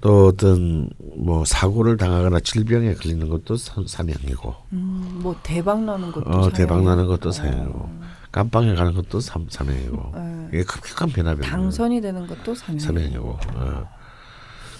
또 0.00 0.26
어떤 0.26 0.90
뭐 1.16 1.44
사고를 1.44 1.96
당하거나 1.96 2.40
질병에 2.40 2.94
걸리는 2.94 3.28
것도 3.28 3.56
사, 3.56 3.74
사명이고 3.86 4.54
음, 4.72 5.18
뭐 5.22 5.34
대박 5.42 5.82
나는 5.82 6.12
것도 6.12 6.30
어, 6.30 6.50
대박. 6.52 6.82
나는 6.82 7.06
것도 7.06 7.30
사명이고 7.32 7.88
깜빵에 8.30 8.74
가는 8.74 8.92
것도 8.94 9.20
삼, 9.20 9.46
사명이고 9.48 10.12
네. 10.14 10.48
이게 10.52 10.62
급격한 10.64 11.08
변화 11.10 11.30
변동 11.34 11.48
당선이 11.50 12.00
되는 12.02 12.26
것도 12.26 12.54
사명. 12.54 12.78
사명이고 12.78 13.38
어. 13.54 13.88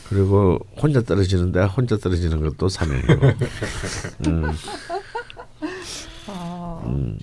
그리고 0.08 0.58
혼자 0.80 1.00
떨어지는데 1.00 1.62
혼자 1.64 1.96
떨어지는 1.96 2.40
것도 2.42 2.68
사명이고 2.68 3.12
음, 4.28 4.52
아, 6.28 6.82
음. 6.86 7.18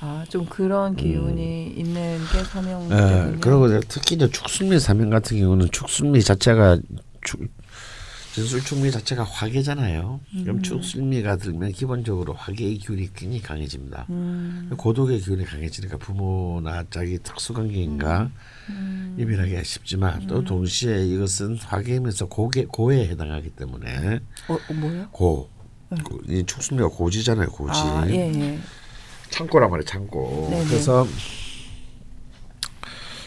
아, 0.00 0.24
좀 0.28 0.44
그런 0.46 0.96
기운이 0.96 1.74
있는 1.76 2.18
게 2.32 2.44
사명. 2.44 2.88
예, 2.90 3.36
그리고 3.40 3.68
특히 3.88 4.16
이제 4.16 4.28
축순미 4.28 4.80
사명 4.80 5.10
같은 5.10 5.38
경우는 5.38 5.68
축순미 5.70 6.22
자체가 6.22 6.78
진술충미 8.32 8.92
자체가 8.92 9.24
화계잖아요. 9.24 10.20
음. 10.34 10.42
그럼 10.44 10.62
축술미가 10.62 11.36
들면 11.36 11.72
기본적으로 11.72 12.32
화계의 12.32 12.78
기운이 12.78 13.12
굉장히 13.12 13.42
강해집니다. 13.42 14.06
음. 14.10 14.70
고독의 14.76 15.20
기운이 15.20 15.44
강해지니까 15.44 15.96
부모나 15.96 16.84
자기 16.90 17.18
특수관계인가 17.18 18.30
음. 18.68 19.16
예민하기 19.18 19.64
쉽지만 19.64 20.28
또 20.28 20.38
음. 20.38 20.44
동시에 20.44 21.06
이것은 21.06 21.56
화계이면서 21.58 22.28
고계 22.28 22.66
고에 22.66 23.08
해당하기 23.08 23.50
때문에 23.50 24.20
어, 24.48 24.54
어 24.54 24.72
뭐요? 24.74 25.08
고. 25.10 25.50
네. 25.88 25.98
이 26.28 26.46
축술미가 26.46 26.88
고지잖아요. 26.90 27.48
고지. 27.48 27.80
아, 27.80 28.06
예, 28.08 28.32
예. 28.32 28.58
창고란 29.30 29.70
말이에요. 29.70 29.86
창고. 29.86 30.46
네네. 30.50 30.66
그래서 30.66 31.04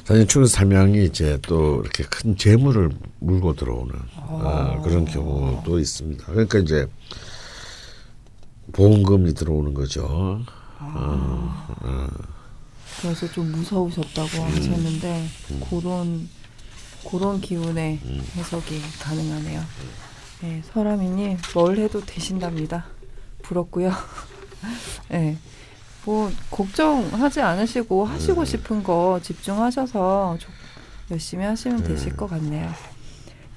사실 0.05 0.27
충 0.27 0.45
살명이 0.45 1.05
이제 1.05 1.39
또 1.43 1.79
이렇게 1.81 2.03
큰 2.03 2.35
재물을 2.35 2.89
물고 3.19 3.55
들어오는 3.55 3.95
어, 4.17 4.81
그런 4.83 5.05
경우도 5.05 5.79
있습니다. 5.79 6.25
그러니까 6.25 6.59
이제 6.59 6.87
보험금이 8.73 9.33
들어오는 9.33 9.73
거죠. 9.73 10.41
아. 10.77 11.65
어, 11.79 11.87
어. 11.87 12.07
그래서 13.01 13.31
좀 13.31 13.51
무서우셨다고 13.51 14.43
음. 14.43 14.47
하셨는데 14.47 15.27
음. 15.51 15.61
그런 15.69 16.29
그런 17.09 17.41
기운의 17.41 17.99
음. 18.03 18.23
해석이 18.35 18.81
가능하네요. 19.01 19.61
네, 20.41 20.61
설아미님 20.73 21.37
뭘 21.53 21.77
해도 21.77 22.01
되신답니다. 22.01 22.85
부럽고요. 23.41 23.91
네. 25.09 25.37
뭐 26.05 26.29
걱정하지 26.51 27.41
않으시고 27.41 28.05
하시고 28.05 28.41
음. 28.41 28.45
싶은 28.45 28.83
거 28.83 29.19
집중하셔서 29.21 30.37
열심히 31.11 31.45
하시면 31.45 31.79
음. 31.79 31.83
되실 31.83 32.15
것 32.15 32.27
같네요. 32.29 32.69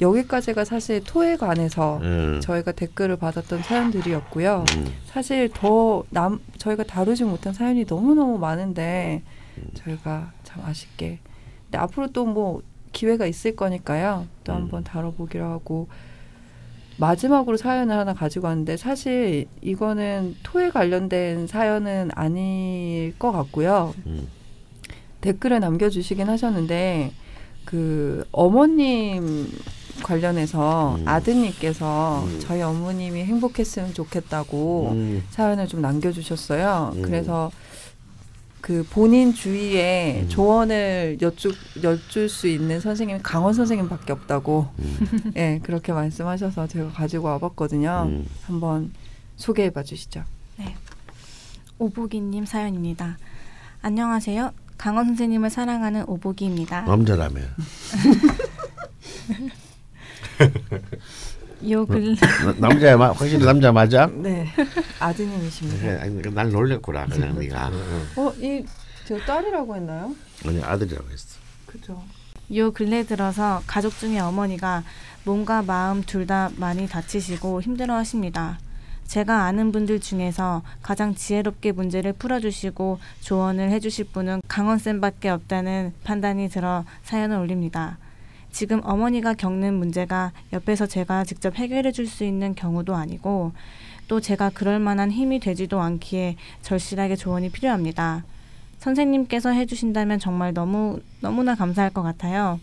여기까지가 0.00 0.64
사실 0.64 1.02
토에 1.02 1.36
관해서 1.36 1.98
음. 2.02 2.40
저희가 2.42 2.72
댓글을 2.72 3.16
받았던 3.16 3.62
사연들이었고요. 3.62 4.64
음. 4.76 4.94
사실 5.06 5.50
더 5.52 6.04
남 6.10 6.38
저희가 6.58 6.84
다루지 6.84 7.24
못한 7.24 7.52
사연이 7.54 7.84
너무 7.86 8.14
너무 8.14 8.38
많은데 8.38 9.22
저희가 9.74 10.32
참 10.44 10.62
아쉽게. 10.64 11.18
근데 11.64 11.78
앞으로 11.78 12.08
또 12.12 12.26
뭐 12.26 12.62
기회가 12.92 13.26
있을 13.26 13.56
거니까요. 13.56 14.26
또 14.44 14.52
한번 14.54 14.82
다뤄보기로 14.84 15.44
하고 15.44 15.88
마지막으로 16.98 17.56
사연을 17.56 17.96
하나 17.96 18.14
가지고 18.14 18.46
왔는데 18.46 18.76
사실 18.76 19.46
이거는 19.60 20.36
토에 20.42 20.70
관련된 20.70 21.46
사연은 21.46 22.10
아닐 22.14 23.14
것 23.18 23.32
같고요. 23.32 23.94
음. 24.06 24.28
댓글에 25.20 25.58
남겨주시긴 25.58 26.28
하셨는데 26.28 27.12
그 27.64 28.24
어머님 28.32 29.48
관련해서 30.02 30.96
음. 30.96 31.08
아드님께서 31.08 32.24
음. 32.24 32.40
저희 32.40 32.62
어머님이 32.62 33.24
행복했으면 33.24 33.92
좋겠다고 33.94 34.90
음. 34.92 35.22
사연을 35.30 35.66
좀 35.66 35.80
남겨주셨어요. 35.82 36.92
음. 36.96 37.02
그래서 37.02 37.50
그 38.66 38.84
본인 38.90 39.32
주위에 39.32 40.22
음. 40.24 40.28
조언을 40.28 41.18
여쭈, 41.22 41.54
여쭐 41.84 42.28
수 42.28 42.48
있는 42.48 42.80
선생님이 42.80 43.20
강원 43.22 43.54
선생님밖에 43.54 44.12
없다고 44.12 44.66
음. 44.80 45.32
예 45.38 45.60
그렇게 45.62 45.92
말씀하셔서 45.92 46.66
제가 46.66 46.90
가지고 46.90 47.28
와봤거든요. 47.28 48.06
음. 48.08 48.26
한번 48.42 48.92
소개해봐 49.36 49.84
주시죠. 49.84 50.24
네, 50.56 50.74
오보기님 51.78 52.44
사연입니다. 52.44 53.18
안녕하세요. 53.82 54.50
강원 54.76 55.06
선생님을 55.06 55.48
사랑하는 55.48 56.02
오보기입니다. 56.08 56.86
남자라며. 56.86 57.42
요 61.70 61.86
글... 61.86 62.14
남자야 62.58 62.98
확실히 62.98 63.44
남자 63.44 63.72
맞아? 63.72 64.06
네 64.12 64.46
아드님이십니다. 65.00 65.80
그래, 66.08 66.30
날 66.30 66.50
놀랬구나 66.50 67.06
그냥 67.06 67.38
네가. 67.38 67.70
어이 68.16 68.64
저 69.06 69.18
딸이라고 69.20 69.76
했나요? 69.76 70.14
아니 70.46 70.62
아들이라고 70.62 71.08
했어. 71.10 71.38
그죠. 71.66 72.02
요 72.54 72.70
근래 72.72 73.04
들어서 73.04 73.62
가족 73.66 73.96
중에 73.98 74.18
어머니가 74.20 74.84
몸과 75.24 75.62
마음 75.62 76.02
둘 76.02 76.26
다 76.26 76.50
많이 76.56 76.86
다치시고 76.88 77.62
힘들어 77.62 77.94
하십니다. 77.94 78.58
제가 79.06 79.44
아는 79.44 79.70
분들 79.70 80.00
중에서 80.00 80.62
가장 80.82 81.14
지혜롭게 81.14 81.70
문제를 81.72 82.12
풀어주시고 82.12 82.98
조언을 83.20 83.70
해주실 83.70 84.06
분은 84.12 84.42
강원쌤밖에 84.48 85.28
없다는 85.28 85.94
판단이 86.04 86.48
들어 86.48 86.84
사연을 87.04 87.38
올립니다. 87.38 87.98
지금 88.56 88.80
어머니가 88.84 89.34
겪는 89.34 89.74
문제가 89.74 90.32
옆에서 90.54 90.86
제가 90.86 91.24
직접 91.24 91.56
해결해 91.56 91.92
줄 91.92 92.06
수 92.06 92.24
있는 92.24 92.54
경우도 92.54 92.94
아니고 92.94 93.52
또 94.08 94.18
제가 94.18 94.48
그럴 94.48 94.78
만한 94.78 95.10
힘이 95.10 95.40
되지도 95.40 95.78
않기에 95.82 96.36
절실하게 96.62 97.16
조언이 97.16 97.50
필요합니다. 97.50 98.24
선생님께서 98.78 99.50
해주신다면 99.50 100.20
정말 100.20 100.54
너무 100.54 101.00
너무나 101.20 101.54
감사할 101.54 101.90
것 101.90 102.02
같아요. 102.02 102.58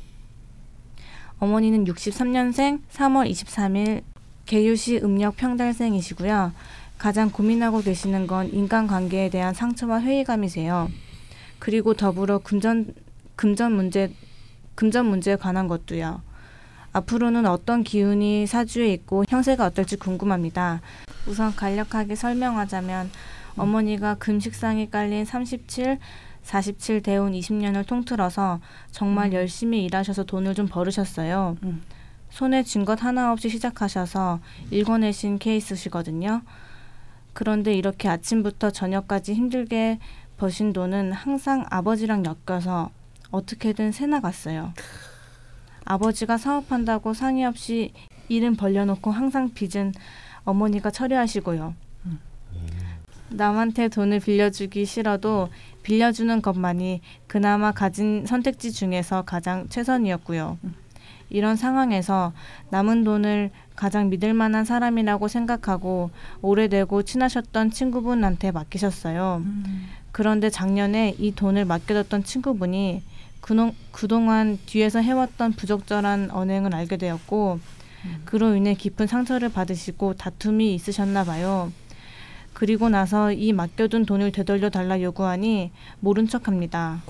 어머니는 1.38 1.86
63년생 1.86 2.82
3월 2.91 3.29
23일 3.29 4.01
개유시 4.47 5.01
음력 5.03 5.38
평달생이시고요. 5.38 6.53
가장 6.97 7.29
고민하고 7.29 7.82
계시는 7.82 8.25
건 8.25 8.51
인간관계에 8.51 9.29
대한 9.29 9.53
상처와 9.53 10.01
회의감이세요. 10.01 10.89
그리고 11.60 11.93
더불어 11.93 12.39
금전 12.39 12.95
금전 13.36 13.73
문제 13.73 14.12
금전 14.76 15.06
문제에 15.06 15.36
관한 15.36 15.68
것도요. 15.68 16.22
앞으로는 16.94 17.46
어떤 17.46 17.84
기운이 17.84 18.46
사주에 18.46 18.94
있고 18.94 19.26
형세가 19.28 19.66
어떨지 19.66 19.98
궁금합니다. 19.98 20.82
우선 21.28 21.56
간략하게 21.56 22.16
설명하자면 22.16 23.10
어머니가 23.58 24.16
금식상이 24.16 24.90
깔린 24.90 25.26
37, 25.26 25.98
47 26.44 27.02
대운 27.02 27.34
20년을 27.34 27.88
통틀어서 27.88 28.60
정말 28.92 29.28
음. 29.30 29.34
열심히 29.34 29.86
일하셔서 29.86 30.24
돈을 30.24 30.54
좀 30.54 30.68
벌으셨어요. 30.68 31.58
음. 31.64 31.82
손에 32.30 32.64
쥔 32.64 32.84
것 32.84 33.04
하나 33.04 33.32
없이 33.32 33.48
시작하셔서 33.50 34.40
읽어내신 34.72 35.38
케이스시거든요. 35.38 36.42
그런데 37.34 37.74
이렇게 37.74 38.10
아침부터 38.10 38.72
저녁까지 38.72 39.34
힘들게 39.34 40.00
버신 40.38 40.74
돈은 40.74 41.12
항상 41.14 41.66
아버지랑 41.70 42.24
엮여서 42.26 42.90
어떻게든 43.34 43.91
새나갔어요. 43.91 44.74
아버지가 45.86 46.38
사업한다고 46.38 47.13
상의 47.13 47.46
없이 47.46 47.91
일은 48.30 48.56
벌려놓고 48.56 49.10
항상 49.12 49.54
빚은 49.54 49.91
어머니가 50.46 50.91
처리하시고요. 50.91 51.74
남한테 53.30 53.88
돈을 53.88 54.19
빌려주기 54.19 54.86
싫어도 54.86 55.50
빌려주는 55.82 56.43
것만이 56.43 57.02
그나마 57.26 57.72
가진 57.72 58.26
선택지 58.28 58.72
중에서 58.72 59.24
가장 59.24 59.67
최선이었고요. 59.67 60.60
이런 61.32 61.56
상황에서 61.56 62.34
남은 62.69 63.04
돈을 63.04 63.50
가장 63.76 64.10
믿을 64.10 64.36
만한 64.36 64.65
사람이라고 64.65 65.28
생각하고 65.28 66.12
오래되고 66.43 67.02
친하셨던 67.02 67.72
친구분한테 67.72 68.52
맡기셨어요. 68.52 69.41
음. 69.43 69.88
그런데 70.12 70.52
작년에 70.52 71.15
이 71.17 71.34
돈을 71.34 71.65
맡겨뒀던 71.65 72.24
친구분이 72.24 73.02
그동, 73.43 73.75
그동안 73.91 74.58
뒤에서 74.65 75.01
해왔던 75.01 75.51
부적절한 75.53 76.32
언행을 76.32 76.73
알게 76.73 76.95
되었고 76.95 77.60
음. 78.06 78.21
그로 78.23 78.56
인해 78.56 78.73
깊은 78.73 79.06
상처를 79.06 79.49
받으시고 79.49 80.13
다툼이 80.13 80.73
있으셨나 80.75 81.25
봐요. 81.25 81.69
그리고 82.53 82.88
나서 82.88 83.34
이 83.34 83.51
맡겨둔 83.51 84.06
돈을 84.06 84.32
되돌려 84.32 84.69
달라 84.69 85.01
요구하니 85.01 85.71
모른 85.99 86.25
척합니다. 86.25 87.01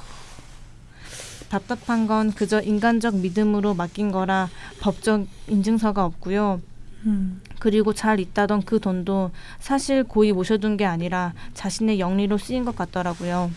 답답한 1.49 2.07
건 2.07 2.31
그저 2.31 2.61
인간적 2.61 3.17
믿음으로 3.17 3.75
맡긴 3.75 4.11
거라 4.11 4.49
법적 4.79 5.27
인증서가 5.47 6.03
없고요. 6.03 6.61
음. 7.05 7.43
그리고 7.59 7.93
잘 7.93 8.19
있다던 8.19 8.63
그 8.63 8.79
돈도 8.79 9.29
사실 9.59 10.03
고이 10.03 10.31
모셔둔 10.31 10.77
게 10.77 10.85
아니라 10.85 11.33
자신의 11.53 11.99
영리로 11.99 12.39
쓰인 12.39 12.65
것 12.65 12.75
같더라고요. 12.75 13.51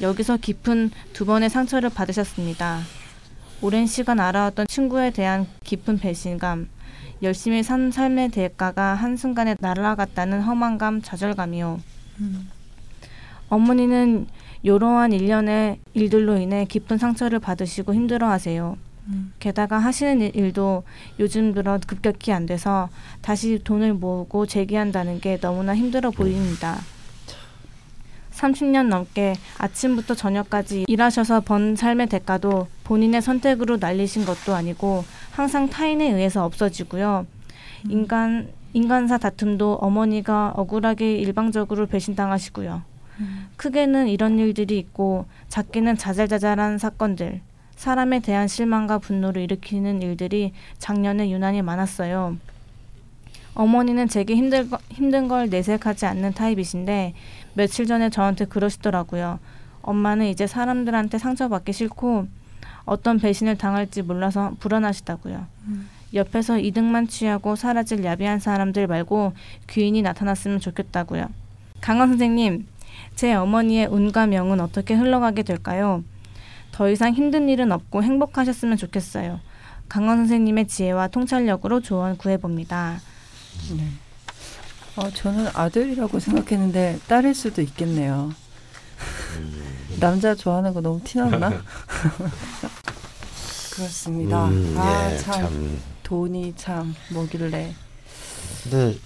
여기서 0.00 0.38
깊은 0.38 0.90
두 1.12 1.26
번의 1.26 1.50
상처를 1.50 1.90
받으셨습니다. 1.90 2.80
오랜 3.60 3.86
시간 3.86 4.18
알아왔던 4.18 4.66
친구에 4.66 5.10
대한 5.10 5.46
깊은 5.64 5.98
배신감, 5.98 6.68
열심히 7.22 7.62
산 7.62 7.92
삶의 7.92 8.30
대가가 8.30 8.94
한순간에 8.94 9.54
날아갔다는 9.60 10.42
허망감, 10.42 11.02
좌절감이요. 11.02 11.80
음. 12.20 12.50
어머니는 13.48 14.26
이러한 14.62 15.12
일련의 15.12 15.78
일들로 15.94 16.38
인해 16.38 16.64
깊은 16.64 16.98
상처를 16.98 17.38
받으시고 17.38 17.94
힘들어하세요. 17.94 18.76
음. 19.08 19.32
게다가 19.38 19.78
하시는 19.78 20.20
일도 20.34 20.84
요즘 21.18 21.52
들어 21.52 21.78
급격히 21.86 22.32
안 22.32 22.46
돼서 22.46 22.88
다시 23.20 23.60
돈을 23.62 23.94
모으고 23.94 24.46
재기한다는 24.46 25.20
게 25.20 25.38
너무나 25.38 25.74
힘들어 25.76 26.10
보입니다. 26.10 26.80
30년 28.42 28.88
넘게 28.88 29.34
아침부터 29.58 30.14
저녁까지 30.14 30.84
일하셔서 30.88 31.40
번 31.40 31.76
삶의 31.76 32.08
대가도 32.08 32.66
본인의 32.84 33.22
선택으로 33.22 33.76
날리신 33.76 34.24
것도 34.24 34.54
아니고 34.54 35.04
항상 35.30 35.68
타인에 35.70 36.10
의해서 36.10 36.44
없어지고요. 36.44 37.26
인간 37.88 38.48
인간사 38.74 39.18
다툼도 39.18 39.74
어머니가 39.74 40.54
억울하게 40.56 41.16
일방적으로 41.16 41.86
배신당하시고요. 41.86 42.82
크게는 43.56 44.08
이런 44.08 44.38
일들이 44.38 44.78
있고 44.78 45.26
작게는 45.48 45.96
자잘자잘한 45.96 46.78
사건들, 46.78 47.40
사람에 47.76 48.20
대한 48.20 48.48
실망과 48.48 48.98
분노를 48.98 49.42
일으키는 49.42 50.02
일들이 50.02 50.52
작년에 50.78 51.30
유난히 51.30 51.62
많았어요. 51.62 52.36
어머니는 53.54 54.08
제게 54.08 54.34
힘들 54.34 54.70
거, 54.70 54.78
힘든 54.90 55.28
걸 55.28 55.50
내색하지 55.50 56.06
않는 56.06 56.32
타입이신데 56.32 57.14
며칠 57.54 57.86
전에 57.86 58.10
저한테 58.10 58.44
그러시더라고요. 58.46 59.38
엄마는 59.82 60.26
이제 60.26 60.46
사람들한테 60.46 61.18
상처받기 61.18 61.72
싫고 61.72 62.26
어떤 62.84 63.18
배신을 63.18 63.58
당할지 63.58 64.02
몰라서 64.02 64.52
불안하시다고요. 64.60 65.46
옆에서 66.14 66.58
이득만 66.58 67.08
취하고 67.08 67.56
사라질 67.56 68.04
야비한 68.04 68.38
사람들 68.38 68.86
말고 68.86 69.32
귀인이 69.68 70.02
나타났으면 70.02 70.60
좋겠다고요. 70.60 71.26
강원 71.80 72.08
선생님, 72.08 72.66
제 73.16 73.34
어머니의 73.34 73.86
운과 73.86 74.26
명은 74.26 74.60
어떻게 74.60 74.94
흘러가게 74.94 75.42
될까요? 75.42 76.04
더 76.70 76.88
이상 76.90 77.12
힘든 77.12 77.48
일은 77.48 77.72
없고 77.72 78.02
행복하셨으면 78.02 78.76
좋겠어요. 78.76 79.40
강원 79.88 80.18
선생님의 80.18 80.68
지혜와 80.68 81.08
통찰력으로 81.08 81.80
조언 81.80 82.16
구해봅니다. 82.16 83.00
네. 83.76 83.84
어, 84.96 85.10
저는 85.10 85.48
아들이라고 85.54 86.18
생각했는데 86.20 86.98
딸일 87.08 87.34
수도 87.34 87.62
있겠네요. 87.62 88.32
남자 89.98 90.34
좋아하는 90.34 90.74
거 90.74 90.80
너무 90.80 91.00
티났나? 91.02 91.50
그렇습니다. 93.74 94.46
음, 94.48 94.74
아, 94.76 95.10
예, 95.12 95.18
참, 95.18 95.34
참. 95.40 95.80
돈이 96.02 96.52
참 96.56 96.94
뭐길래. 97.10 97.74
근데 98.64 98.96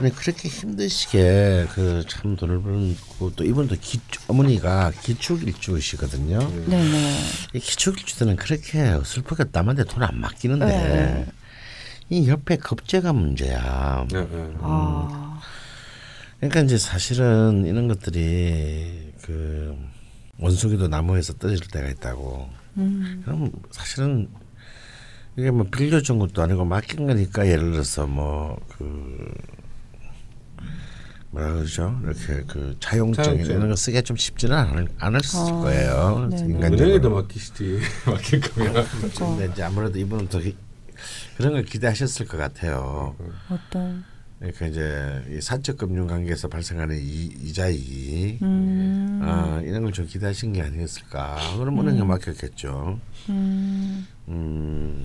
아니 0.00 0.14
그렇게 0.14 0.48
힘드시게 0.48 1.66
그 1.74 2.04
참 2.08 2.36
돈을 2.36 2.62
벌고 2.62 3.34
또 3.34 3.44
이분도 3.44 3.76
기, 3.80 4.00
어머니가 4.28 4.92
기축일주시거든요. 5.02 6.38
네네. 6.66 7.18
이 7.54 7.58
기축일주들은 7.58 8.36
그렇게 8.36 8.98
슬프게 9.04 9.44
남한테 9.50 9.84
돈 9.84 10.02
안 10.04 10.18
맡기는데 10.20 10.66
네. 10.66 11.26
이 12.10 12.28
옆에 12.28 12.56
겁재가 12.56 13.12
문제야. 13.12 14.06
네, 14.10 14.20
네. 14.20 14.52
아, 14.60 15.31
그러니까 16.42 16.60
이제 16.62 16.76
사실은 16.76 17.64
이런 17.66 17.86
것들이 17.86 19.12
그 19.22 19.76
원숭이도 20.38 20.88
나무에서 20.88 21.34
떨어질 21.34 21.68
때가 21.68 21.88
있다고. 21.88 22.48
음, 22.78 23.22
그럼 23.24 23.52
사실은 23.70 24.28
이게 25.36 25.52
뭐 25.52 25.64
빌려준 25.70 26.18
것도 26.18 26.42
아니고 26.42 26.64
맡긴 26.64 27.06
거니까 27.06 27.46
예를 27.46 27.70
들어서 27.70 28.08
뭐 28.08 28.58
그 28.76 29.32
뭐라 31.30 31.52
그러죠 31.54 31.98
이렇게 32.02 32.42
그 32.48 32.76
차용증 32.80 33.22
차용증. 33.22 33.54
이런 33.56 33.68
거 33.70 33.76
쓰기가 33.76 34.02
좀 34.02 34.16
쉽지는 34.16 34.54
않을, 34.56 34.88
않았을 34.98 35.38
어, 35.40 35.60
거예요. 35.60 36.28
인간적으로. 36.32 37.14
맡기시지 37.14 37.78
맡길 38.04 38.40
거면 38.40 38.72
그렇죠. 39.00 39.26
근데 39.36 39.50
이제 39.52 39.62
아무래도 39.62 39.96
이분은 39.98 40.28
더 40.28 40.40
기- 40.40 40.56
그런 41.36 41.52
걸 41.52 41.64
기대하셨을 41.64 42.26
것 42.26 42.36
같아요. 42.36 43.14
어떤, 43.48 44.04
그러니까 44.42 44.66
이제 44.66 45.22
이 45.36 45.40
사적 45.40 45.76
금융 45.78 46.06
관계에서 46.08 46.48
발생하는 46.48 46.96
이, 46.98 47.30
이자 47.42 47.68
이익 47.68 48.42
음, 48.42 49.20
아, 49.22 49.60
이런 49.64 49.82
걸 49.84 49.92
좀 49.92 50.06
기대하신 50.06 50.52
게 50.54 50.62
아니었을까. 50.62 51.36
그럼 51.58 51.78
은행에 51.80 52.02
맡겼겠죠. 52.02 52.98
음. 53.28 54.06
음, 54.28 55.04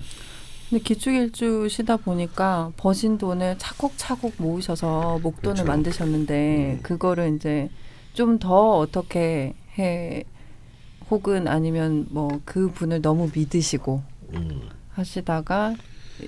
근데 0.68 0.82
기축일주시다 0.82 1.98
보니까 1.98 2.72
버신 2.76 3.16
돈을 3.18 3.56
차곡차곡 3.58 4.34
모으셔서 4.38 5.20
목돈을 5.22 5.54
그렇죠. 5.54 5.64
만드셨는데 5.64 6.80
그거를 6.82 7.34
이제 7.36 7.68
좀 8.14 8.38
더 8.38 8.78
어떻게 8.78 9.54
해 9.78 10.24
혹은 11.10 11.46
아니면 11.48 12.06
뭐 12.10 12.40
그 12.44 12.70
분을 12.72 13.00
너무 13.02 13.30
믿으시고 13.34 14.02
음, 14.34 14.68
하시다가 14.90 15.74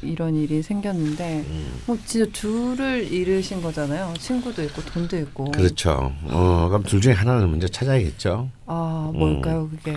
이런 0.03 0.35
일이 0.37 0.62
생겼는데 0.62 1.44
음. 1.48 1.81
뭐 1.87 1.98
진짜 2.05 2.31
줄을 2.33 3.11
잃으신 3.11 3.62
거잖아요. 3.62 4.14
친구도 4.18 4.62
있고 4.64 4.83
돈도 4.83 5.18
있고. 5.18 5.50
그렇죠. 5.53 6.12
어, 6.24 6.68
그럼 6.68 6.83
둘 6.85 7.00
중에 7.00 7.12
하나는 7.12 7.50
먼저 7.50 7.68
찾아야겠죠. 7.68 8.50
아 8.66 9.11
뭘까요 9.14 9.68
그게? 9.68 9.96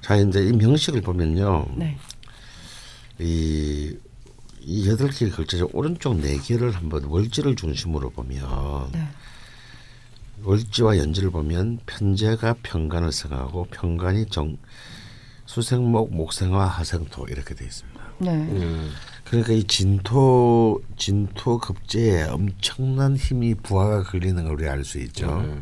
자, 0.00 0.16
이제 0.16 0.42
이 0.42 0.52
명식을 0.52 1.02
보면요. 1.02 1.66
네. 1.76 1.96
이, 3.18 3.94
이 4.60 4.88
여덟 4.88 5.10
개 5.10 5.28
글자 5.28 5.58
오른쪽 5.72 6.16
네 6.16 6.38
개를 6.38 6.72
한번 6.72 7.04
월지를 7.04 7.54
중심으로 7.54 8.10
보면 8.10 8.90
네. 8.92 9.06
월지와 10.42 10.96
연지를 10.96 11.30
보면 11.30 11.80
편제가 11.84 12.56
편간을 12.62 13.12
생하고 13.12 13.66
편간이 13.70 14.26
정 14.30 14.56
수생목 15.44 16.14
목생화 16.14 16.64
하생토 16.64 17.26
이렇게 17.28 17.54
되어 17.54 17.66
있습니다. 17.66 17.99
네. 18.20 18.30
음. 18.30 18.90
그러니까 19.24 19.52
이 19.52 19.62
진토 19.64 20.82
진토 20.96 21.58
급제에 21.58 22.24
엄청난 22.24 23.16
힘이 23.16 23.54
부하가 23.54 24.02
걸리는 24.02 24.42
걸 24.42 24.52
우리 24.54 24.68
알 24.68 24.84
수 24.84 24.98
있죠. 24.98 25.40
네. 25.42 25.58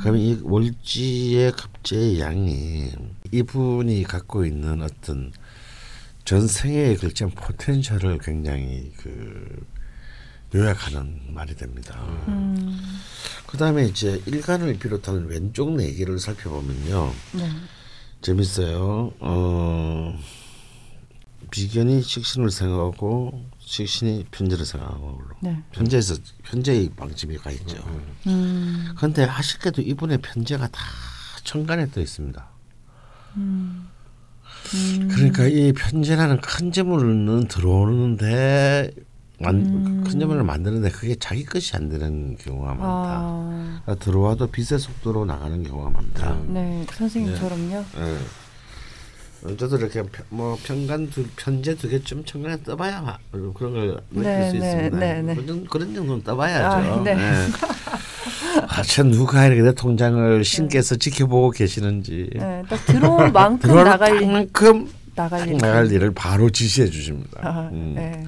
그러면 0.00 0.20
이 0.20 0.38
월지의 0.42 1.52
급제의 1.52 2.20
양이 2.20 2.90
이분이 3.30 4.04
갖고 4.04 4.44
있는 4.46 4.80
어떤 4.82 5.32
전생에 6.24 6.94
걸친 6.96 7.30
포텐셜을 7.30 8.18
굉장히 8.18 8.90
그 8.96 9.66
요약하는 10.54 11.20
말이 11.28 11.54
됩니다. 11.54 12.00
음, 12.28 12.80
그다음에 13.46 13.84
이제 13.84 14.20
일간을 14.24 14.78
비롯한 14.78 15.26
왼쪽 15.26 15.76
네 15.76 15.92
개를 15.92 16.18
살펴보면요. 16.18 17.12
네. 17.34 17.50
재밌어요. 18.22 19.12
어, 19.20 20.18
비견이 21.50 22.02
식신을 22.02 22.50
생각하고 22.50 23.46
식신이 23.58 24.26
편제를 24.30 24.64
생각하고 24.64 25.20
네. 25.40 25.62
편제에서 25.72 26.16
편제의 26.44 26.90
방침이 26.96 27.36
가 27.36 27.50
있죠. 27.50 27.76
음, 28.26 28.92
그런데 28.96 29.24
아쉽게도 29.24 29.82
이분의 29.82 30.18
편제가 30.18 30.68
다 30.68 30.80
천간에 31.44 31.90
떠 31.90 32.00
있습니다. 32.00 32.48
음, 33.36 33.88
그러니까 35.10 35.44
이 35.46 35.72
편제라는 35.72 36.40
큰 36.40 36.72
재물은 36.72 37.48
들어오는데 37.48 38.90
만, 39.40 39.54
음. 39.54 40.04
큰 40.04 40.18
재물을 40.18 40.42
만드는데 40.42 40.90
그게 40.90 41.14
자기 41.14 41.44
것이 41.44 41.76
안 41.76 41.88
되는 41.88 42.36
경우가 42.36 42.74
많다. 42.74 42.84
아, 42.86 43.80
그러니까 43.84 44.04
들어와도 44.04 44.48
빛의 44.48 44.80
속도로 44.80 45.24
나가는 45.24 45.62
경우가 45.62 45.90
많다. 45.90 46.40
네 46.48 46.84
선생님처럼요. 46.90 47.84
예. 47.98 48.18
저도 49.56 49.76
이렇게 49.76 50.02
편- 50.02 50.24
뭐 50.30 50.58
편간 50.64 51.08
두, 51.10 51.24
편제 51.36 51.74
두 51.76 51.88
개쯤 51.88 52.24
천간에 52.24 52.56
떠봐야 52.64 53.00
마- 53.02 53.18
그런 53.30 53.72
걸 53.72 54.00
느낄 54.10 54.22
네, 54.22 54.50
수 54.50 54.56
네, 54.56 54.66
있습니다. 54.66 54.96
네, 54.98 55.22
네. 55.22 55.34
그런, 55.36 55.64
그런 55.66 55.94
정도는 55.94 56.22
떠봐야죠. 56.24 56.66
아, 56.66 57.02
네. 57.04 57.10
예. 57.12 57.46
아, 58.66 58.82
참 58.82 59.10
누가 59.10 59.46
이렇게 59.46 59.62
내 59.62 59.72
통장을 59.72 60.44
신께서 60.44 60.96
지켜보고 60.96 61.50
계시는지 61.52 62.30
네, 62.34 62.62
딱 62.68 62.84
들어온 62.86 63.32
만큼 63.32 63.74
나갈 63.84 64.20
일, 64.20 64.26
만큼 64.32 64.88
나갈 65.14 65.40
딱 65.40 65.48
일. 65.48 65.56
나갈 65.58 65.92
일을 65.92 66.12
바로 66.12 66.50
지시해 66.50 66.88
주십니다. 66.90 67.40
아, 67.42 67.68
음. 67.72 67.92
네. 67.94 68.24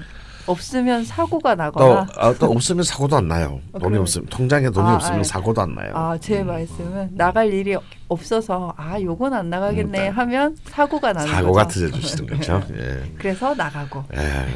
없으면 0.47 1.05
사고가 1.05 1.55
또, 1.55 1.63
나거나. 1.63 2.07
아, 2.17 2.35
또 2.39 2.47
없으면 2.51 2.83
사고도 2.85 3.17
안 3.17 3.29
나요. 3.29 3.61
어, 3.73 3.79
돈이 3.79 3.91
그럼- 3.91 4.03
없으면 4.03 4.27
통장에 4.29 4.71
돈이 4.71 4.89
아, 4.89 4.95
없으면 4.95 5.21
아, 5.21 5.23
사고도 5.25 5.61
안 5.63 5.75
나요. 5.75 5.93
아, 5.95 6.19
제 6.21 6.43
말씀은 6.43 7.11
나갈 7.17 7.53
일이 7.53 7.77
없어서 8.09 8.75
아, 8.77 9.01
요건 9.01 9.35
안 9.35 9.51
나가겠네 9.51 10.09
음, 10.11 10.19
하면 10.19 10.57
사고가 10.65 11.13
나는 11.13 11.31
사고가 11.33 11.65
거죠. 11.65 11.87
터져 11.89 12.01
주시는 12.01 12.27
거죠. 12.27 12.63
예. 12.77 13.13
그래서 13.19 13.55
나가고. 13.55 14.05
예. 14.15 14.47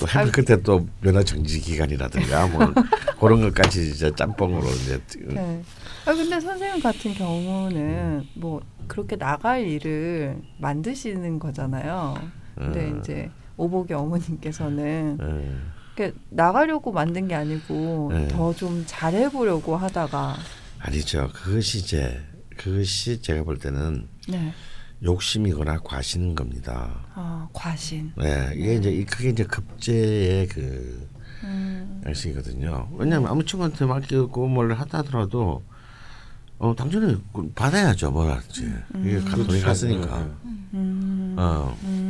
또 0.00 0.08
해면 0.08 0.32
그때 0.32 0.60
또 0.62 0.86
면허 1.00 1.22
정지 1.22 1.60
기간이라든가 1.60 2.46
뭐 2.48 2.60
그런 3.20 3.40
것까지 3.42 3.90
이제 3.90 4.10
짬뽕으로 4.16 4.66
이제 4.68 5.00
네. 5.26 5.62
아 6.06 6.12
근데 6.12 6.40
선생님 6.40 6.82
같은 6.82 7.14
경우는 7.14 8.26
뭐 8.34 8.60
그렇게 8.88 9.14
나갈 9.16 9.60
일을 9.64 10.38
만드시는 10.58 11.38
거잖아요. 11.38 12.14
근데 12.56 12.86
음. 12.86 12.98
이제 13.00 13.30
오복의 13.62 13.96
어머님께서는 13.96 15.18
예. 15.20 15.72
그러니까 15.94 16.20
나가려고 16.30 16.90
만든 16.90 17.28
게 17.28 17.34
아니고 17.34 18.10
네. 18.12 18.28
더좀 18.28 18.84
잘해보려고 18.86 19.76
하다가 19.76 20.36
아니죠. 20.80 21.28
그것이 21.32 21.78
이제 21.78 22.20
그것이 22.56 23.22
제가 23.22 23.44
볼 23.44 23.58
때는 23.58 24.08
네. 24.28 24.52
욕심이거나 25.04 25.78
과신인 25.84 26.34
겁니다. 26.34 27.04
아 27.14 27.48
과신. 27.52 28.12
네, 28.16 28.50
이게 28.54 28.74
이제 28.76 28.90
이- 28.90 29.04
그게 29.04 29.30
이제 29.30 29.44
급제의 29.44 30.48
그 30.48 31.08
음, 31.44 32.02
양식이거든요. 32.06 32.88
왜냐하면 32.96 33.30
아무 33.30 33.44
친구한테 33.44 33.84
맡기고 33.84 34.48
뭘 34.48 34.72
하다 34.74 34.98
하더라도 34.98 35.62
어 36.58 36.72
당연히 36.76 37.20
그 37.32 37.50
받아야죠 37.56 38.12
뭐랄지 38.12 38.72
이게 39.00 39.18
가- 39.20 39.36
돈이 39.36 39.60
갔으니까 39.60 40.18
음, 40.74 41.34
어 41.36 41.76
음, 41.82 42.01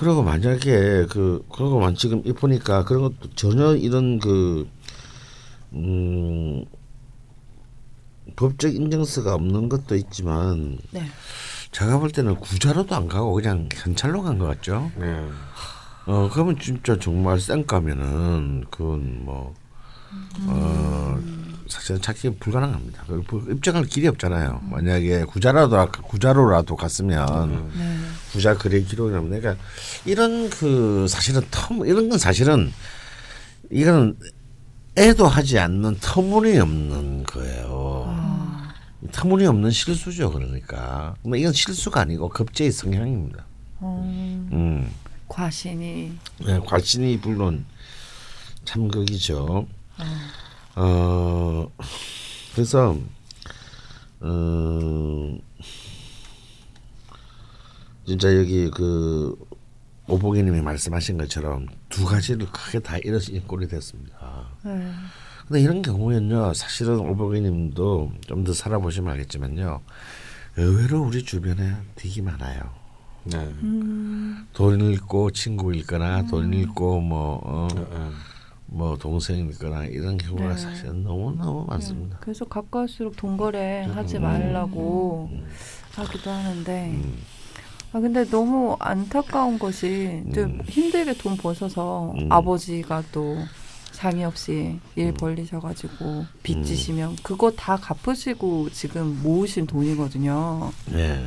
그리고 0.00 0.22
만약에 0.22 1.04
그 1.10 1.44
그러고만 1.52 1.94
지금 1.94 2.22
이 2.24 2.32
보니까 2.32 2.84
그런 2.84 3.02
것도 3.02 3.34
전혀 3.36 3.74
이런 3.76 4.18
그 4.18 4.66
음, 5.74 6.64
법적 8.34 8.74
인정서가 8.74 9.34
없는 9.34 9.68
것도 9.68 9.96
있지만 9.96 10.78
네. 10.90 11.04
제가 11.70 11.98
볼 11.98 12.10
때는 12.10 12.36
구자로도 12.36 12.94
안 12.94 13.08
가고 13.08 13.34
그냥 13.34 13.68
현찰로 13.74 14.22
간 14.22 14.38
것 14.38 14.46
같죠. 14.46 14.90
네. 14.96 15.28
어 16.06 16.30
그러면 16.32 16.58
진짜 16.58 16.98
정말 16.98 17.38
쌩까면은 17.38 18.64
그건 18.70 19.24
뭐 19.26 19.54
어, 20.46 21.18
사실은 21.68 22.00
찾기 22.00 22.36
불가능합니다. 22.40 23.04
그 23.06 23.20
부- 23.20 23.46
입증할 23.52 23.84
길이 23.84 24.08
없잖아요. 24.08 24.62
만약에 24.70 25.24
구자라도 25.24 25.88
구자로라도 26.04 26.74
갔으면 26.74 27.70
네. 27.76 27.90
구자 28.32 28.56
거래 28.56 28.80
기록이라면 28.80 29.30
내가 29.30 29.56
이런 30.04 30.50
그 30.50 31.06
사실은 31.08 31.42
터 31.50 31.74
이런 31.84 32.08
건 32.08 32.18
사실은 32.18 32.72
이거는 33.70 34.16
애도 34.96 35.26
하지 35.26 35.58
않는 35.58 35.98
터무니없는 36.00 37.24
거예요. 37.24 38.04
아, 38.08 38.74
터무니없는 39.12 39.70
실수죠. 39.70 40.32
그러니까 40.32 41.14
뭐 41.22 41.36
이건 41.36 41.52
실수가 41.52 42.00
아니고 42.00 42.28
급제의 42.28 42.72
성향입니다. 42.72 43.44
음, 43.82 44.48
음. 44.52 44.90
과신이 45.28 46.12
네, 46.44 46.58
괄신이 46.58 47.18
물론 47.18 47.64
참극이죠. 48.64 49.66
어 50.74 51.72
그래서 52.52 52.96
어 54.20 55.38
진짜 58.10 58.36
여기 58.36 58.68
그 58.70 59.36
오보기님이 60.08 60.62
말씀하신 60.62 61.16
것처럼 61.16 61.68
두 61.88 62.04
가지를 62.04 62.44
크게 62.50 62.80
다 62.80 62.98
잃어진 62.98 63.40
꼴이 63.46 63.68
됐습니다. 63.68 64.48
네. 64.64 64.90
근데 65.46 65.60
이런 65.60 65.80
경우에는요, 65.80 66.52
사실은 66.54 66.98
오보기님도 66.98 68.12
좀 68.26 68.42
더 68.42 68.52
살아보시면 68.52 69.12
알겠지만요, 69.12 69.80
의외로 70.56 71.02
우리 71.02 71.22
주변에 71.22 71.76
되게 71.94 72.20
많아요. 72.20 72.62
네. 73.22 73.36
음, 73.62 74.44
돈 74.54 74.80
잃고 74.80 75.30
친구 75.30 75.72
잃거나 75.72 76.26
돈 76.26 76.52
잃고 76.52 77.00
뭐, 77.00 77.36
어, 77.44 77.68
어, 77.72 77.86
어. 77.92 78.12
뭐 78.66 78.96
동생 78.98 79.46
잃거나 79.46 79.84
이런 79.84 80.18
경우가 80.18 80.48
네. 80.48 80.56
사실은 80.56 81.04
너무 81.04 81.32
너무 81.36 81.64
많습니다. 81.66 82.18
그래서 82.20 82.44
가까울수록 82.44 83.16
돈 83.16 83.36
거래 83.36 83.82
하지 83.84 84.16
음. 84.16 84.22
말라고 84.22 85.30
하기도 85.94 86.28
하는데 86.28 86.90
음. 86.90 87.16
아 87.92 88.00
근데 88.00 88.24
너무 88.28 88.76
안타까운 88.78 89.58
것이 89.58 90.22
이제 90.28 90.42
음. 90.42 90.60
힘들게 90.66 91.14
돈 91.14 91.36
버셔서 91.36 92.14
음. 92.16 92.30
아버지가 92.30 93.02
또 93.10 93.38
장이 93.92 94.24
없이 94.24 94.78
일 94.96 95.12
벌리셔가지고 95.12 96.24
빚 96.42 96.64
지시면 96.64 97.16
그거 97.22 97.50
다 97.50 97.76
갚으시고 97.76 98.70
지금 98.70 99.20
모으신 99.22 99.66
돈이거든요. 99.66 100.72
네. 100.92 101.24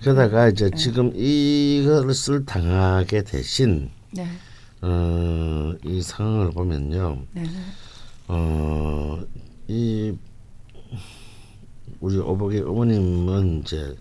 그러다가 0.00 0.48
이제 0.48 0.70
지금 0.76 1.12
이것을 1.14 2.44
당하게 2.44 3.22
되신 3.22 3.90
네, 4.10 4.26
어, 4.80 5.72
이 5.84 6.02
상황을 6.02 6.50
보면요, 6.50 7.22
네, 7.32 7.42
네. 7.42 7.48
어, 8.26 9.22
이 9.68 10.12
우리 12.00 12.18
어버이 12.18 12.58
어머님은 12.60 13.60
이제, 13.60 13.94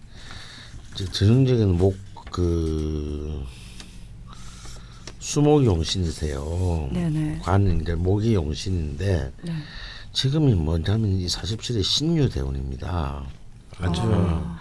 이제 0.94 1.06
전형적인 1.06 1.78
목 1.78 2.12
그 2.32 3.46
수목 5.20 5.64
용신이세요. 5.66 6.90
네, 6.92 7.10
네. 7.10 7.38
관은 7.44 7.82
이제 7.82 7.94
목이 7.94 8.34
용신인데 8.34 9.34
네. 9.44 9.54
지금이 10.14 10.56
뭐냐면 10.56 11.12
이 11.12 11.28
47의 11.28 11.84
신유 11.84 12.30
대운입니다. 12.30 13.24
아주 13.78 14.02
아. 14.04 14.60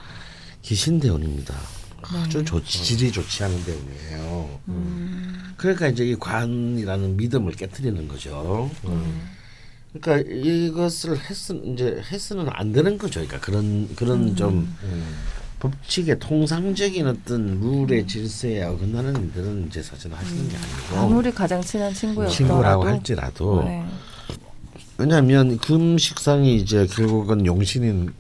기신 0.61 1.01
대운입니다. 1.01 1.55
아주 2.03 2.39
네. 2.39 2.45
좋지, 2.45 2.85
질이 2.85 3.13
좋지 3.13 3.45
않은 3.45 3.65
대운이에요. 3.65 4.61
음, 4.69 5.55
그러니까 5.57 5.89
이제 5.89 6.05
이 6.05 6.17
관이라는 6.17 7.17
믿음을 7.17 7.53
깨뜨리는 7.53 8.09
거죠. 8.09 8.71
음. 8.87 9.31
그러니까 9.93 10.31
이것을 10.31 11.19
했으 11.19 11.53
이제 11.67 12.03
했으면 12.11 12.49
안 12.51 12.73
되는 12.73 12.97
거죠. 12.97 13.21
그러니까 13.21 13.41
그런 13.41 13.95
그런 13.97 14.37
좀 14.37 14.75
음. 14.83 15.17
법칙의 15.61 16.19
통상적인 16.19 17.07
어떤 17.07 17.61
룰의 17.61 18.07
질서에 18.07 18.65
어긋나는 18.65 19.25
일들은 19.25 19.67
이제 19.69 19.83
사실 19.83 20.13
하시는 20.13 20.49
게 20.49 20.57
아니고 20.57 20.97
아무리 20.97 21.31
가장 21.31 21.61
친한 21.61 21.93
친구였더라도 21.93 22.35
친구라고 22.35 22.85
할지라도 22.85 23.63
네. 23.65 23.85
왜냐하면 24.99 25.59
금식상이 25.59 26.57
이제 26.57 26.87
결국은 26.87 27.47
용신인 27.47 28.13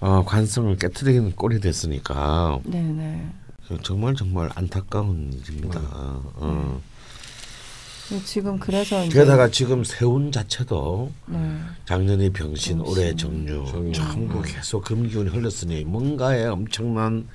어, 0.00 0.24
관성을 0.24 0.76
깨뜨리는 0.76 1.32
꼴이 1.32 1.60
됐으니까 1.60 2.60
네, 2.64 2.80
네. 2.80 3.26
정말 3.82 4.14
정말 4.14 4.48
안타까운 4.54 5.32
일입니다. 5.32 5.80
어. 5.82 6.80
지금 8.24 8.58
그래서 8.58 9.04
이제 9.04 9.20
게다가 9.20 9.50
지금 9.50 9.82
세운 9.82 10.30
자체도 10.30 11.10
네. 11.26 11.58
작년이 11.86 12.30
병신, 12.30 12.80
올해 12.80 13.14
정유. 13.14 13.92
전부 13.92 14.42
계속 14.42 14.84
금기운이 14.84 15.30
흘렀으니 15.30 15.84
뭔가에 15.84 16.44
엄청난 16.44 17.26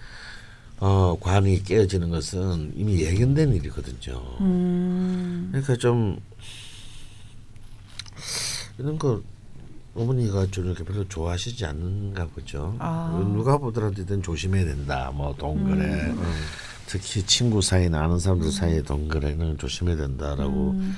어, 0.79 1.15
관이 1.19 1.63
깨어지는 1.63 2.09
것은 2.09 2.73
이미 2.75 3.01
예견된 3.01 3.53
일이거든요. 3.53 4.19
음, 4.39 5.49
그러니까 5.51 5.75
좀 5.75 6.19
이런 8.79 8.97
거 8.97 9.21
어머니가 9.93 10.47
좀 10.51 10.65
이렇게 10.67 10.83
별로 10.83 11.07
좋아하시지 11.07 11.65
않는가 11.65 12.27
보죠. 12.27 12.75
아. 12.79 13.11
누가 13.33 13.57
보더라도 13.57 14.01
일단 14.01 14.23
조심해야 14.23 14.65
된다. 14.65 15.11
뭐 15.13 15.35
돈거래, 15.37 15.83
음. 15.83 16.33
특히 16.91 17.25
친구 17.25 17.61
사이나 17.61 18.03
아는 18.03 18.19
사람들 18.19 18.51
사이의 18.51 18.83
돈거래는 18.83 19.57
조심해야 19.57 19.95
된다라고 19.95 20.71
음. 20.71 20.97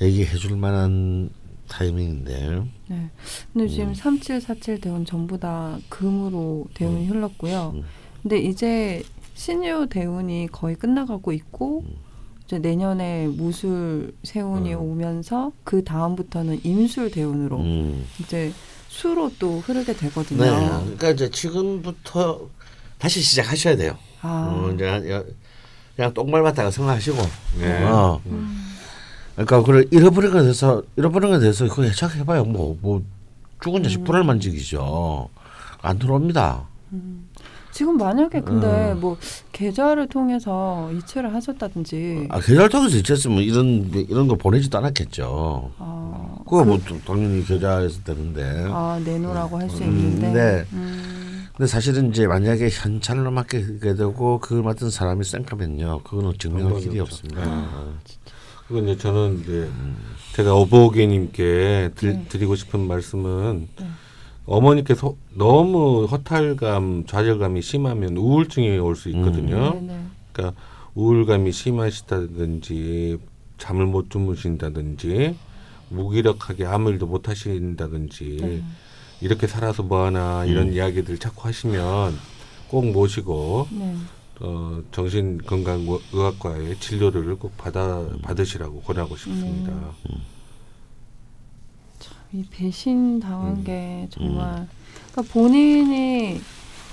얘기해 0.00 0.36
줄 0.36 0.56
만한 0.56 1.30
타이밍인데. 1.66 2.62
네. 2.86 3.10
근데 3.52 3.64
음. 3.64 3.68
지금 3.68 3.94
3747 3.94 4.80
대운 4.80 5.04
전부 5.04 5.36
다 5.36 5.76
금으로 5.88 6.68
대운이 6.74 7.08
흘렀고요. 7.08 7.72
음. 7.74 7.82
근데 8.22 8.38
이제 8.38 9.02
신유 9.34 9.88
대운이 9.90 10.50
거의 10.52 10.76
끝나가고 10.76 11.32
있고 11.32 11.82
음. 11.84 11.96
이제 12.44 12.60
내년에 12.60 13.26
무술 13.26 14.14
세운이 14.22 14.74
음. 14.74 14.80
오면서 14.80 15.50
그 15.64 15.82
다음부터는 15.82 16.60
임술 16.62 17.10
대운으로 17.10 17.58
음. 17.58 18.06
이제 18.20 18.52
수로 18.86 19.32
또 19.40 19.58
흐르게 19.58 19.94
되거든요. 19.94 20.44
네. 20.44 20.68
그러니까 20.68 21.10
이제 21.10 21.28
지금부터 21.28 22.48
다시 22.98 23.20
시작하셔야 23.20 23.74
돼요. 23.76 23.98
아, 24.22 24.50
어, 24.52 24.70
이제 24.74 24.84
여- 25.10 25.24
그냥 25.96 26.14
똥 26.14 26.30
밟았다가 26.30 26.70
생각하시고. 26.70 27.16
네. 27.60 27.84
어. 27.84 28.20
그러니까 29.34 29.60
그걸 29.60 29.86
잃어버린 29.90 30.30
것에 30.32 30.42
대해서 30.42 30.82
잃어버린 30.96 31.30
것에 31.30 31.40
대해서 31.40 31.68
그거 31.68 31.82
해석해봐요. 31.82 32.44
뭐 32.44 32.76
뭐 32.80 33.02
죽은 33.62 33.82
자식 33.82 34.04
불알 34.04 34.22
만지기죠. 34.24 35.28
안 35.82 35.98
들어옵니다. 35.98 36.64
지금 37.72 37.96
만약에 37.96 38.40
근데 38.40 38.92
음. 38.92 39.00
뭐 39.00 39.16
계좌를 39.52 40.08
통해서 40.08 40.90
이체를 40.92 41.32
하셨다든지 41.34 42.26
아 42.30 42.40
계좌를 42.40 42.68
통해서 42.68 42.96
있었으면 42.96 43.38
이런 43.42 43.90
이런 44.08 44.26
거 44.26 44.34
보내지도 44.36 44.78
않았겠죠. 44.78 45.70
아, 45.78 46.36
그거 46.44 46.64
뭐또 46.64 46.98
당연히 47.06 47.44
계좌에서 47.44 48.00
되는데. 48.04 48.66
아 48.70 49.00
내놓으라고 49.04 49.58
할수 49.60 49.82
음, 49.84 49.88
있는데 49.88 50.32
네. 50.32 50.64
음, 50.72 51.27
근데 51.58 51.66
사실은 51.66 52.10
이제 52.10 52.28
만약에 52.28 52.68
현찰로 52.70 53.32
맡기게 53.32 53.94
되고 53.94 54.38
그걸 54.38 54.62
맡은 54.62 54.90
사람이 54.90 55.24
쌩까면요, 55.24 56.02
그거는 56.04 56.32
증명할 56.38 56.80
길이 56.80 57.00
없죠. 57.00 57.16
없습니다. 57.26 57.68
그리고 58.68 58.84
이제 58.86 58.96
저는 58.98 59.40
이제 59.40 59.68
제가 60.34 60.54
어버게님께 60.54 61.90
드, 61.96 62.06
네. 62.06 62.24
드리고 62.28 62.54
싶은 62.54 62.86
말씀은 62.86 63.68
네. 63.76 63.86
어머니께서 64.46 65.16
너무 65.34 66.04
허탈감, 66.04 67.06
좌절감이 67.06 67.60
심하면 67.60 68.16
우울증이 68.16 68.78
올 68.78 68.94
수 68.94 69.08
있거든요. 69.08 69.72
네네. 69.74 70.00
그러니까 70.32 70.60
우울감이 70.94 71.50
심하시다든지 71.50 73.18
잠을 73.58 73.86
못 73.86 74.10
주무신다든지 74.10 75.36
무기력하게 75.88 76.66
아무 76.66 76.90
일도 76.90 77.06
못 77.06 77.28
하신다든지 77.28 78.38
네. 78.40 78.62
이렇게 79.20 79.46
살아서 79.46 79.82
뭐하나 79.82 80.44
이런 80.44 80.72
이야기들 80.72 81.18
자꾸 81.18 81.48
하시면 81.48 82.18
꼭 82.68 82.86
모시고 82.86 83.68
네. 83.70 83.96
어, 84.40 84.80
정신건강의학과의 84.92 86.78
진료를 86.78 87.36
꼭 87.36 87.56
받아 87.56 88.06
받으시라고 88.22 88.82
권하고 88.82 89.16
싶습니다. 89.16 89.72
이 92.32 92.44
배신 92.50 93.18
당한 93.18 93.56
음. 93.56 93.64
게 93.64 94.06
정말 94.10 94.68
그러니까 95.12 95.32
본인이 95.32 96.40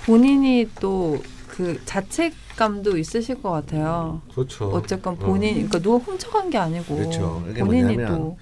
본인이 0.06 0.68
또 0.80 1.20
그 1.56 1.80
자책감도 1.86 2.98
있으실 2.98 3.42
것 3.42 3.50
같아요. 3.50 4.22
그렇죠. 4.34 4.66
어쨌건 4.72 5.18
본인 5.18 5.54
그러니까 5.54 5.80
누가 5.80 6.04
훔쳐간 6.04 6.50
게 6.50 6.58
아니고 6.58 6.96
그렇죠. 6.96 7.44
본인이 7.58 7.96
뭐 7.96 8.38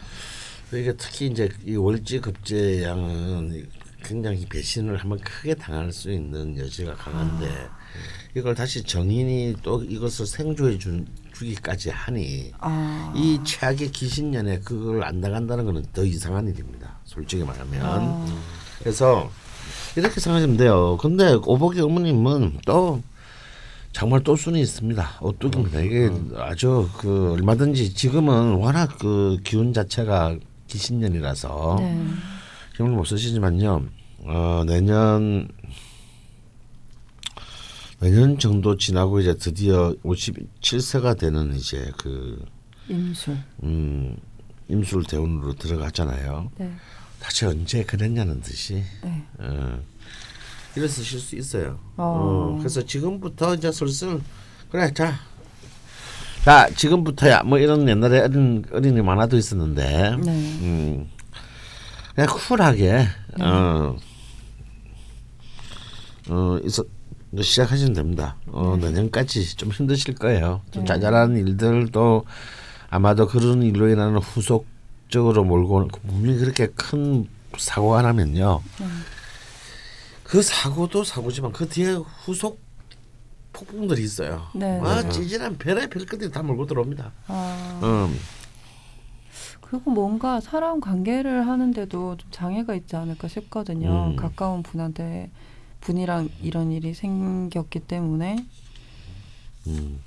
이게 0.77 0.93
특히 0.97 1.27
이제 1.27 1.49
이 1.65 1.75
월지 1.75 2.19
급제 2.19 2.83
양은 2.83 3.67
굉장히 4.03 4.45
배신을 4.45 4.97
한번 4.97 5.19
크게 5.19 5.55
당할 5.55 5.91
수 5.91 6.11
있는 6.11 6.57
여지가 6.57 6.93
강한데 6.95 7.49
이걸 8.35 8.55
다시 8.55 8.83
정인이 8.83 9.55
또 9.63 9.83
이것을 9.83 10.25
생조해 10.25 10.77
준 10.77 11.07
주기까지 11.33 11.89
하니 11.89 12.51
아, 12.59 13.13
이 13.15 13.39
최악의 13.43 13.91
기신년에 13.91 14.59
그걸 14.59 15.03
안 15.03 15.21
당한다는 15.21 15.65
것은 15.65 15.85
더 15.93 16.03
이상한 16.03 16.47
일입니다. 16.47 16.99
솔직히 17.05 17.43
말하면 17.43 17.81
아, 17.83 18.25
그래서 18.79 19.29
이렇게 19.95 20.19
생각하시면 20.19 20.57
돼요. 20.57 20.97
근데 20.99 21.33
오복이 21.33 21.79
어머님은 21.81 22.59
또 22.65 23.01
정말 23.91 24.23
또 24.23 24.35
순이 24.35 24.59
있습니다. 24.61 25.19
오뚝입니다. 25.21 25.79
이게 25.81 26.11
아주 26.37 26.89
그 26.97 27.33
얼마든지 27.33 27.93
지금은 27.93 28.55
워낙 28.55 28.97
그 28.99 29.37
기운 29.43 29.71
자체가 29.71 30.37
기신년이라서 30.73 31.75
네. 31.79 32.05
힘을 32.75 32.91
못 32.91 33.05
쓰시지만요. 33.05 33.85
어, 34.25 34.63
내년 34.65 35.47
내년 37.99 38.39
정도 38.39 38.75
지나고 38.75 39.19
이제 39.19 39.35
드디어 39.35 39.93
57세가 40.03 41.17
되는 41.17 41.55
이제 41.55 41.91
그 41.99 42.43
임술. 42.89 43.37
음, 43.63 44.17
임술 44.67 45.03
대운으로 45.03 45.53
들어갔잖아요. 45.53 46.51
네. 46.57 46.73
다시 47.19 47.45
언제 47.45 47.83
그랬냐는 47.83 48.41
듯이 48.41 48.83
네. 49.03 49.23
어, 49.37 49.79
이래 50.75 50.87
쓰실 50.87 51.19
수 51.19 51.35
있어요. 51.35 51.79
어. 51.97 52.03
어, 52.03 52.57
그래서 52.57 52.83
지금부터 52.83 53.53
이제 53.53 53.71
슬슬 53.71 54.19
그래 54.71 54.91
자. 54.91 55.13
자 56.43 56.69
지금부터야 56.75 57.43
뭐 57.43 57.57
이런 57.57 57.87
옛날에 57.87 58.19
어린 58.19 58.65
어린이 58.71 59.01
만화도 59.01 59.37
있었는데 59.37 60.17
네. 60.17 60.31
음, 60.61 61.09
그냥 62.15 62.29
쿨하게 62.29 63.07
어, 63.41 63.95
어 66.29 66.59
있어 66.65 66.83
시작하시면 67.41 67.93
됩니다. 67.93 68.35
어, 68.47 68.77
내년까지 68.79 69.55
좀 69.55 69.71
힘드실 69.71 70.13
거예요. 70.15 70.61
좀 70.69 70.83
네. 70.83 70.87
짜잘한 70.87 71.35
일들도 71.35 72.25
아마도 72.91 73.25
그런 73.27 73.63
일로 73.63 73.89
인하는 73.89 74.17
후속적으로 74.19 75.43
몰고 75.43 75.87
오는- 75.87 75.91
분명히 76.07 76.37
그렇게 76.37 76.67
큰 76.67 77.27
사고가 77.57 78.03
나면요. 78.03 78.61
그 80.23 80.43
사고도 80.43 81.03
사고지만 81.03 81.53
그 81.53 81.67
뒤에 81.67 81.93
후속 82.25 82.61
폭풍들이 83.53 84.03
있어요. 84.03 84.47
네, 84.53 84.79
아 84.81 85.01
네. 85.01 85.09
찌질한 85.09 85.57
별의 85.57 85.89
별것들이 85.89 86.31
다 86.31 86.43
몰고 86.43 86.65
들어옵니다. 86.65 87.11
아, 87.27 87.79
음. 87.83 88.19
그리고 89.61 89.91
뭔가 89.91 90.39
사람 90.39 90.79
관계를 90.79 91.47
하는데도 91.47 92.17
좀 92.17 92.31
장애가 92.31 92.75
있지 92.75 92.95
않을까 92.95 93.27
싶거든요. 93.27 94.11
음. 94.11 94.15
가까운 94.15 94.61
분한테 94.61 95.31
분이랑 95.81 96.29
이런 96.41 96.71
일이 96.71 96.93
생겼기 96.93 97.81
때문에. 97.81 98.45
음. 99.67 99.99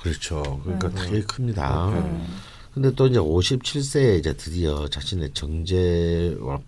그렇죠. 0.00 0.60
그러니까 0.64 0.88
네. 0.88 1.02
되게 1.04 1.22
큽니다. 1.22 1.90
네. 1.90 2.26
근데 2.74 2.90
또 2.94 3.06
이제 3.06 3.18
57세에 3.18 4.18
이제 4.18 4.34
드디어 4.34 4.88
자신의 4.88 5.34
정제와 5.34 6.58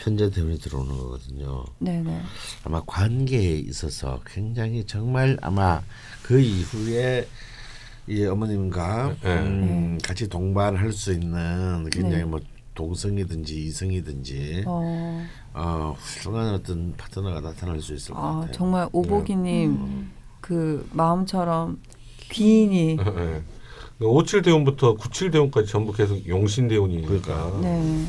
편제 0.00 0.30
대운이 0.30 0.58
들어오는 0.58 0.96
거거든요. 0.96 1.64
네네. 1.78 2.22
아마 2.64 2.82
관계에 2.86 3.58
있어서 3.58 4.20
굉장히 4.26 4.84
정말 4.84 5.36
아마 5.42 5.82
그 6.22 6.40
이후에 6.40 7.28
이 8.06 8.24
어머님과 8.24 9.16
네. 9.22 9.38
음, 9.38 9.98
같이 10.02 10.28
동반할 10.28 10.92
수 10.92 11.12
있는 11.12 11.88
굉장히 11.90 12.18
네. 12.18 12.24
뭐 12.24 12.40
동성이든지 12.74 13.66
이성이든지 13.66 14.64
어. 14.66 15.26
어, 15.52 15.94
훌륭한 15.98 16.54
어떤 16.54 16.94
파트너가 16.96 17.40
나타날 17.40 17.80
수 17.82 17.94
있을 17.94 18.14
것 18.14 18.20
아, 18.20 18.34
같아요. 18.36 18.52
정말 18.52 18.88
오보기님 18.92 19.70
음. 19.70 20.12
그 20.40 20.88
마음처럼 20.92 21.78
귀인이. 22.30 22.96
네. 22.96 23.42
57 24.00 24.40
대운부터 24.40 24.94
97 24.94 25.30
대운까지 25.30 25.70
전부 25.70 25.92
계속 25.92 26.26
용신 26.26 26.68
대운이니까. 26.68 27.06
그러니까. 27.06 27.60
네. 27.60 28.06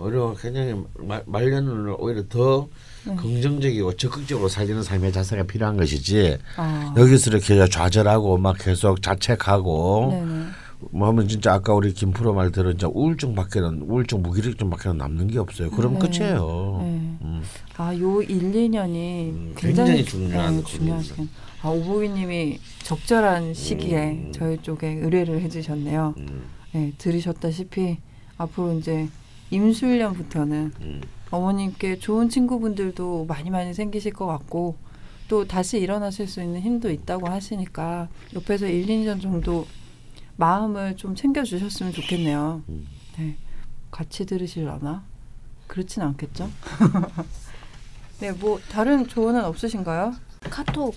어려워 0.00 0.34
굉장히 0.34 0.74
말, 0.98 1.22
말년을 1.26 1.96
오히려 1.98 2.22
더 2.28 2.68
네. 3.04 3.14
긍정적이고 3.16 3.96
적극적으로 3.96 4.48
살리는 4.48 4.82
삶의 4.82 5.12
자세가 5.12 5.44
필요한 5.44 5.76
것이지 5.76 6.38
아. 6.56 6.94
여기서 6.96 7.30
이렇게 7.30 7.66
좌절하고 7.68 8.38
막 8.38 8.56
계속 8.58 9.02
자책하고 9.02 10.08
네네. 10.10 10.46
뭐 10.92 11.08
하면 11.08 11.28
진짜 11.28 11.52
아까 11.52 11.74
우리 11.74 11.92
김프로 11.92 12.32
말대로 12.32 12.72
진짜 12.72 12.88
우울증밖에는 12.88 13.82
우울증 13.82 14.22
무기력증밖에는 14.22 14.96
남는 14.96 15.28
게 15.28 15.38
없어요. 15.38 15.70
그럼 15.70 15.98
네. 15.98 16.08
끝이에요. 16.08 16.78
네. 16.82 16.86
음. 17.22 17.42
아, 17.76 17.94
요 17.94 18.22
1, 18.22 18.52
2년이 18.52 19.30
음, 19.30 19.52
굉장히, 19.56 20.04
굉장히 20.04 20.04
중요한 20.64 20.98
네. 20.98 21.02
시간. 21.02 21.28
아, 21.62 21.68
오보기님이 21.68 22.58
적절한 22.84 23.52
시기에 23.52 24.10
음. 24.12 24.32
저희 24.34 24.56
쪽에 24.62 24.88
의뢰를 25.02 25.42
해주셨네요. 25.42 26.14
음. 26.16 26.44
네, 26.72 26.92
들으셨다시피 26.96 27.98
앞으로 28.38 28.78
이제 28.78 29.08
임술년부터는 29.50 30.72
음. 30.80 31.00
어머님께 31.30 31.98
좋은 31.98 32.28
친구분들도 32.28 33.26
많이 33.26 33.50
많이 33.50 33.72
생기실 33.74 34.12
것 34.12 34.26
같고 34.26 34.76
또 35.28 35.46
다시 35.46 35.78
일어나실 35.78 36.26
수 36.26 36.42
있는 36.42 36.60
힘도 36.60 36.90
있다고 36.90 37.28
하시니까 37.28 38.08
옆에서 38.34 38.66
1, 38.66 38.86
2년 38.86 39.22
정도 39.22 39.66
마음을 40.36 40.96
좀 40.96 41.14
챙겨주셨으면 41.14 41.92
좋겠네요. 41.92 42.62
음. 42.68 42.86
네, 43.16 43.36
같이 43.90 44.26
들으실라나? 44.26 45.04
그렇진 45.66 46.02
않겠죠? 46.02 46.50
네, 48.20 48.32
뭐 48.32 48.58
다른 48.70 49.06
조언은 49.06 49.44
없으신가요? 49.44 50.14
카톡 50.40 50.96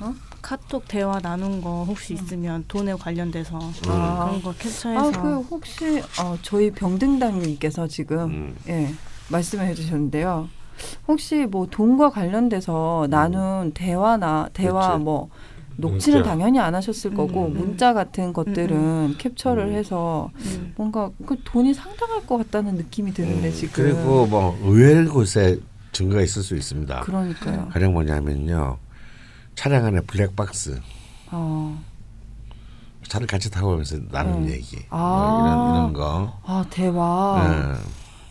어? 0.00 0.14
카톡 0.42 0.86
대화 0.88 1.20
나눈 1.20 1.60
거 1.60 1.84
혹시 1.84 2.14
있으면 2.14 2.64
돈에 2.68 2.94
관련돼서 2.94 3.58
아. 3.86 4.26
그런 4.26 4.42
거 4.42 4.50
아, 4.50 4.54
캡처해서 4.58 5.22
그 5.22 5.36
혹시 5.42 6.02
어, 6.20 6.36
저희 6.42 6.70
병등당님께서 6.72 7.86
지금 7.86 8.18
음. 8.24 8.56
예, 8.68 8.92
말씀을 9.30 9.66
해주셨는데요. 9.66 10.48
혹시 11.06 11.46
뭐 11.46 11.66
돈과 11.70 12.10
관련돼서 12.10 13.06
나눈 13.08 13.70
대화나 13.72 14.48
대화 14.52 14.88
그렇지. 14.88 15.04
뭐 15.04 15.28
녹취는 15.76 16.18
문자. 16.18 16.30
당연히 16.30 16.58
안 16.58 16.74
하셨을 16.74 17.14
거고 17.14 17.46
음. 17.46 17.54
문자 17.54 17.94
같은 17.94 18.32
것들은 18.32 19.16
캡처를 19.18 19.66
음. 19.68 19.72
해서 19.72 20.30
음. 20.44 20.72
뭔가 20.76 21.10
그 21.24 21.36
돈이 21.44 21.72
상당할 21.72 22.26
것 22.26 22.36
같다는 22.38 22.74
느낌이 22.74 23.14
드는데 23.14 23.48
음. 23.48 23.52
지금 23.52 23.84
그리고 23.84 24.26
뭐 24.26 24.58
의외의 24.64 25.06
곳에 25.06 25.58
증거가 25.92 26.20
있을 26.22 26.42
수 26.42 26.56
있습니다. 26.56 27.00
그러니까요. 27.00 27.68
가령 27.70 27.92
뭐냐면요. 27.92 28.78
차량 29.54 29.84
안에 29.84 30.00
블랙박스 30.02 30.80
어, 31.30 31.82
차를 33.08 33.26
같이 33.26 33.50
타고 33.50 33.72
오면서 33.72 33.98
나눈 34.10 34.44
음. 34.44 34.48
얘기 34.48 34.78
아. 34.90 34.96
뭐 34.98 35.40
이런 35.40 35.70
이런 35.70 35.92
거. 35.92 36.40
아 36.44 36.64
대화. 36.70 37.76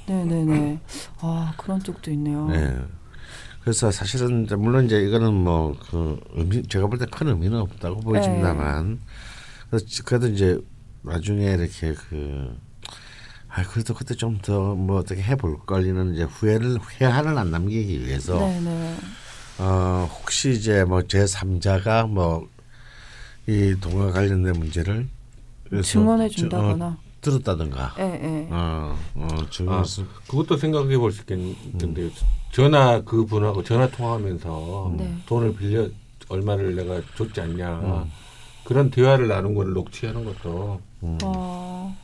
네. 0.07 0.13
네네네. 0.13 0.79
아 1.19 1.53
그런 1.57 1.81
쪽도 1.81 2.11
있네요. 2.11 2.47
네. 2.47 2.75
그래서 3.61 3.91
사실은 3.91 4.45
이제 4.45 4.55
물론 4.55 4.85
이제 4.85 4.99
이거는 5.01 5.33
뭐 5.33 5.75
그 5.89 6.19
의미 6.33 6.63
제가 6.67 6.87
볼 6.87 6.97
때 6.99 7.05
큰 7.05 7.27
의미는 7.27 7.59
없다고 7.59 8.01
보여집니다만 8.01 8.99
지- 9.87 10.01
그래도 10.03 10.27
이제 10.27 10.59
나중에 11.03 11.51
이렇게 11.53 11.93
그 11.93 12.57
아, 13.49 13.63
그래도 13.63 13.93
그때 13.93 14.15
좀 14.15 14.39
더 14.41 14.75
뭐 14.75 14.97
어떻게 14.99 15.21
해볼 15.21 15.59
걸리는 15.67 16.15
이제 16.15 16.23
후회를 16.23 16.77
후회한을 16.79 17.37
안 17.37 17.51
남기기 17.51 18.05
위해서 18.05 18.39
네네. 18.39 18.95
어 19.61 20.09
혹시 20.19 20.51
이제 20.51 20.83
뭐 20.83 21.03
제 21.03 21.19
3자가 21.25 22.07
뭐 22.07 22.47
이 23.47 23.75
동화 23.81 24.11
관련된 24.11 24.53
문제를 24.53 25.07
증언해 25.83 26.29
저- 26.29 26.35
준다거나. 26.41 26.85
어, 26.85 26.97
들었다든가 27.21 27.95
예 27.99 28.03
예. 28.03 28.47
어, 28.51 28.95
어 29.15 29.27
아, 29.67 29.83
그것도 30.27 30.57
생각해 30.57 30.95
볼 30.97 31.11
수 31.11 31.21
있겠는데 31.21 32.09
전화 32.51 33.01
그 33.03 33.25
분하고 33.25 33.63
전화 33.63 33.89
통화하면서 33.89 34.93
네. 34.97 35.15
돈을 35.25 35.55
빌려 35.55 35.87
얼마를 36.29 36.75
내가 36.75 37.01
줬지 37.17 37.41
않냐 37.41 37.79
음. 37.79 38.11
그런 38.63 38.89
대화를 38.91 39.27
나눈 39.27 39.55
걸 39.55 39.73
녹취하는 39.73 40.23
것도 40.23 40.79
음. 41.03 41.17
어, 41.23 41.95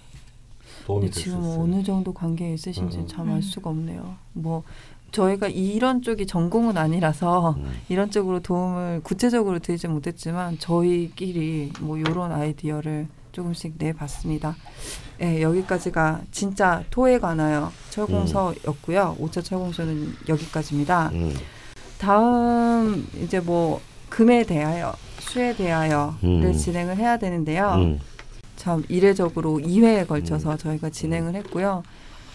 도움이 0.88 1.02
근데 1.06 1.14
될수 1.14 1.24
지금 1.30 1.40
있어요. 1.40 1.62
어느 1.64 1.84
정도 1.84 2.14
관계에 2.14 2.54
있으신지 2.54 2.98
음. 2.98 3.08
참알 3.08 3.42
수가 3.44 3.70
없네요. 3.70 4.16
뭐 4.34 4.64
저희가 5.12 5.48
이런 5.48 6.02
쪽이 6.02 6.28
전공은 6.28 6.78
아니라서 6.78 7.56
음. 7.58 7.72
이런 7.90 8.12
쪽으로 8.12 8.40
도움을 8.42 9.02
구체적으로 9.04 9.60
드리지 9.60 9.88
못했지만 9.88 10.60
저희끼리 10.60 11.72
뭐 11.80 11.98
이런 11.98 12.32
아이디어를 12.32 13.08
조금씩 13.32 13.76
내봤습니다. 13.78 14.56
예, 15.22 15.42
여기까지가 15.42 16.22
진짜 16.32 16.84
토에 16.90 17.20
관하여 17.20 17.72
철공서였고요. 17.92 19.18
5차 19.20 19.44
철공서는 19.44 20.14
여기까지입니다. 20.28 21.10
음. 21.14 21.34
다음 22.00 23.08
이제 23.22 23.40
뭐 23.40 23.82
금에 24.10 24.44
대하여 24.44 24.94
수에 25.20 25.56
대하여를 25.56 26.16
음. 26.24 26.54
진행을 26.54 26.98
해야 26.98 27.18
되는데요. 27.18 27.74
음. 27.78 28.00
참 28.56 28.84
이례적으로 28.90 29.60
2회에 29.60 30.08
걸쳐서 30.08 30.58
저희가 30.58 30.90
진행을 30.90 31.36
했고요. 31.36 31.84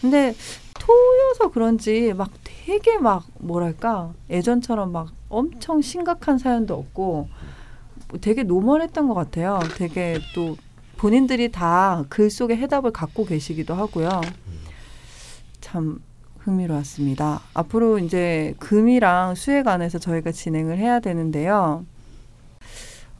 근데 0.00 0.34
토여서 0.82 1.52
그런지 1.52 2.12
막 2.12 2.30
되게 2.42 2.98
막 2.98 3.24
뭐랄까 3.38 4.12
예전처럼 4.28 4.90
막 4.90 5.12
엄청 5.28 5.80
심각한 5.80 6.38
사연도 6.38 6.74
없고 6.74 7.28
뭐 8.08 8.20
되게 8.20 8.42
노멀했던 8.42 9.06
것 9.06 9.14
같아요. 9.14 9.60
되게 9.76 10.18
또 10.34 10.56
본인들이 10.96 11.50
다 11.52 12.04
글 12.08 12.30
속에 12.30 12.56
해답을 12.56 12.90
갖고 12.90 13.24
계시기도 13.24 13.74
하고요. 13.74 14.08
참 15.60 16.00
흥미로웠습니다. 16.40 17.40
앞으로 17.54 17.98
이제 18.00 18.54
금이랑 18.58 19.36
수에 19.36 19.62
관해서 19.62 19.98
저희가 20.00 20.32
진행을 20.32 20.78
해야 20.78 20.98
되는데요. 20.98 21.84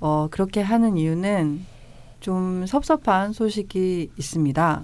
어, 0.01 0.27
그렇게 0.33 0.61
하는 0.61 0.97
이유는 0.97 1.65
좀 2.19 2.67
섭섭한 2.67 3.33
소식이 3.33 4.11
있습니다. 4.19 4.83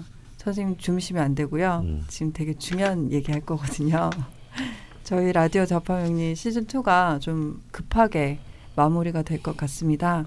선생님 0.49 0.77
주무시면 0.77 1.23
안 1.23 1.35
되고요. 1.35 1.81
음. 1.83 2.03
지금 2.07 2.33
되게 2.33 2.53
중요한 2.55 3.11
얘기 3.11 3.31
할 3.31 3.41
거거든요. 3.41 4.09
저희 5.03 5.31
라디오 5.31 5.65
자파명리 5.65 6.35
시즌 6.35 6.65
2가 6.65 7.19
좀 7.21 7.61
급하게 7.71 8.39
마무리가 8.75 9.21
될 9.21 9.41
것 9.43 9.55
같습니다. 9.57 10.25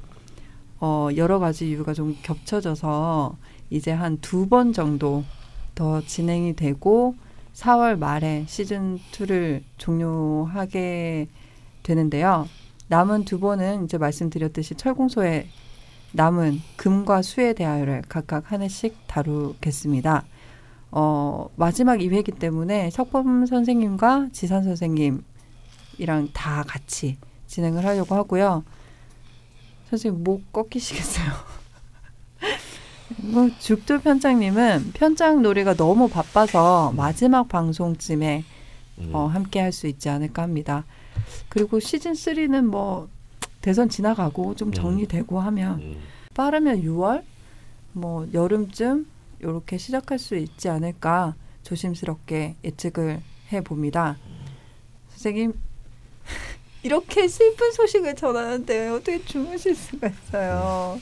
어, 0.81 1.09
여러 1.17 1.39
가지 1.39 1.69
이유가 1.69 1.93
좀 1.95 2.17
겹쳐져서 2.23 3.37
이제 3.71 3.91
한 3.93 4.19
두 4.21 4.49
번 4.49 4.73
정도 4.73 5.25
더 5.75 6.01
진행이 6.03 6.55
되고 6.57 7.15
4월 7.55 7.99
말에 7.99 8.45
시즌 8.49 8.99
2를 9.13 9.63
종료하게 9.79 11.29
되는데요. 11.83 12.49
남은 12.89 13.25
두 13.25 13.41
번은 13.41 13.85
이제 13.85 13.99
말씀드렸듯이 13.99 14.75
철공소에 14.75 15.49
남은 16.13 16.61
금과 16.77 17.23
수에 17.23 17.55
대하여를 17.55 18.03
각각 18.09 18.53
한 18.53 18.63
해씩 18.63 18.97
다루겠습니다. 19.07 20.25
어, 20.91 21.49
마지막 21.57 21.97
2회이기 21.97 22.39
때문에 22.39 22.91
석범 22.91 23.47
선생님과 23.47 24.29
지산 24.33 24.63
선생님이랑 24.63 25.23
다 26.35 26.63
같이 26.67 27.17
진행을 27.47 27.85
하려고 27.85 28.15
하고요. 28.15 28.63
선생님 29.89 30.23
목 30.23 30.53
꺾이시겠어요? 30.53 31.33
뭐 33.33 33.49
죽도 33.59 34.01
편장님은 34.01 34.93
편장 34.95 35.43
놀이가 35.43 35.75
너무 35.75 36.09
바빠서 36.09 36.93
마지막 36.97 37.49
방송쯤에 37.49 38.45
음. 38.99 39.11
어, 39.15 39.27
함께 39.27 39.61
할 39.61 39.73
수 39.73 39.87
있지 39.87 40.11
않을까 40.11 40.43
합니다. 40.43 40.85
그리고 41.49 41.81
시즌 41.81 42.13
3는 42.13 42.67
뭐 42.67 43.09
대선 43.63 43.89
지나가고 43.89 44.55
좀 44.57 44.73
정리되고 44.73 45.41
하면 45.41 45.79
음. 45.81 45.97
빠르면 46.35 46.83
6월 46.83 47.23
뭐 47.93 48.27
여름쯤 48.35 49.07
이렇게 49.41 49.79
시작할 49.79 50.19
수 50.19 50.37
있지 50.37 50.69
않을까 50.69 51.35
조심스럽게 51.63 52.57
예측을 52.65 53.21
해 53.53 53.61
봅니다. 53.63 54.17
선생님 55.11 55.55
이렇게 56.83 57.29
슬픈 57.29 57.71
소식을 57.73 58.17
전하는데 58.17 58.89
어떻게 58.89 59.25
주무실 59.25 59.75
수가 59.77 60.09
있어요? 60.09 60.99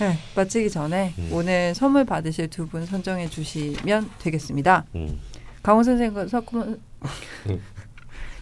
네, 0.00 0.16
마치기 0.34 0.70
전에 0.70 1.12
음. 1.18 1.30
오늘 1.32 1.74
선물 1.74 2.04
받으실 2.04 2.48
두 2.48 2.66
분 2.66 2.86
선정해 2.86 3.28
주시면 3.28 4.10
되겠습니다. 4.20 4.86
음. 4.94 5.20
강원 5.62 5.84
선생과 5.84 6.26
음. 7.48 7.60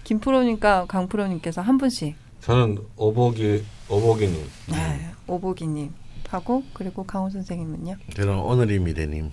김프로님과 0.04 0.86
강프로님께서 0.86 1.62
한 1.62 1.78
분씩 1.78 2.14
저는 2.40 2.78
오복이 2.96 3.64
오복이님. 3.88 4.44
네, 4.70 5.10
오보기님 5.26 5.92
하고 6.28 6.62
그리고 6.72 7.04
강원 7.04 7.30
선생님은요 7.30 7.96
저는 8.14 8.38
오늘이 8.38 8.78
미래님. 8.78 9.30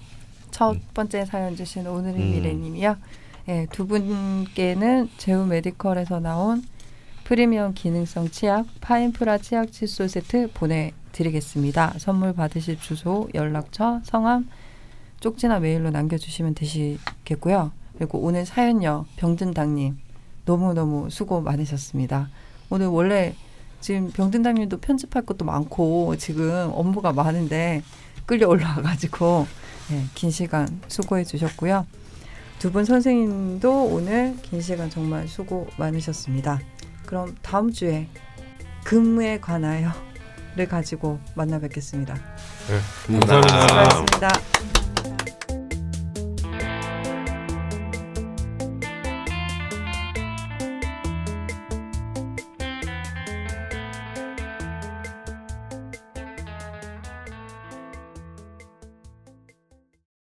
첫 0.52 0.76
번째 0.94 1.26
사연 1.26 1.56
주신 1.56 1.88
오늘의 1.88 2.22
음. 2.22 2.32
미래님이요. 2.32 2.98
예, 3.50 3.68
두 3.72 3.88
분께는 3.88 5.10
제우 5.18 5.46
메디컬에서 5.46 6.20
나온 6.20 6.64
프리미엄 7.24 7.74
기능성 7.74 8.30
치약 8.30 8.68
파인프라 8.80 9.40
치약 9.40 9.72
칫솔 9.72 10.10
세트 10.10 10.52
보내드리겠습니다. 10.54 11.96
선물 11.98 12.34
받으실 12.34 12.80
주소, 12.80 13.30
연락처, 13.34 14.02
성함 14.04 14.48
쪽지나 15.20 15.60
메일로 15.60 15.90
남겨주시면 15.90 16.54
되시겠고요. 16.56 17.72
그리고 17.98 18.20
오늘 18.20 18.46
사연요 18.46 19.06
병든당님 19.18 19.98
너무 20.46 20.74
너무 20.74 21.10
수고 21.10 21.42
많으셨습니다. 21.42 22.30
오늘 22.74 22.88
원래 22.88 23.36
지금 23.82 24.10
병든당님도 24.12 24.80
편집할 24.80 25.28
것도 25.28 25.46
많고 25.46 26.16
지금 26.18 26.72
업무가 26.74 27.14
많은데 27.14 27.84
끌려 28.26 28.48
올라와가지고 28.48 29.46
네, 29.92 30.06
긴 30.16 30.32
시간 30.32 30.82
수고해 30.88 31.24
주셨고요. 31.24 31.86
두 32.58 32.72
분 32.72 32.84
선생님도 32.84 33.86
오늘 33.86 34.36
긴 34.42 34.60
시간 34.60 34.90
정말 34.90 35.28
수고 35.28 35.68
많으셨습니다. 35.78 36.62
그럼 37.06 37.36
다음 37.44 37.72
주에 37.72 38.08
근무에 38.86 39.40
관하여를 39.40 40.68
가지고 40.68 41.20
만나 41.36 41.60
뵙겠습니다. 41.60 42.16
네, 42.16 43.20
감사합니다. 43.20 43.68
수고하셨습니다. 43.68 44.83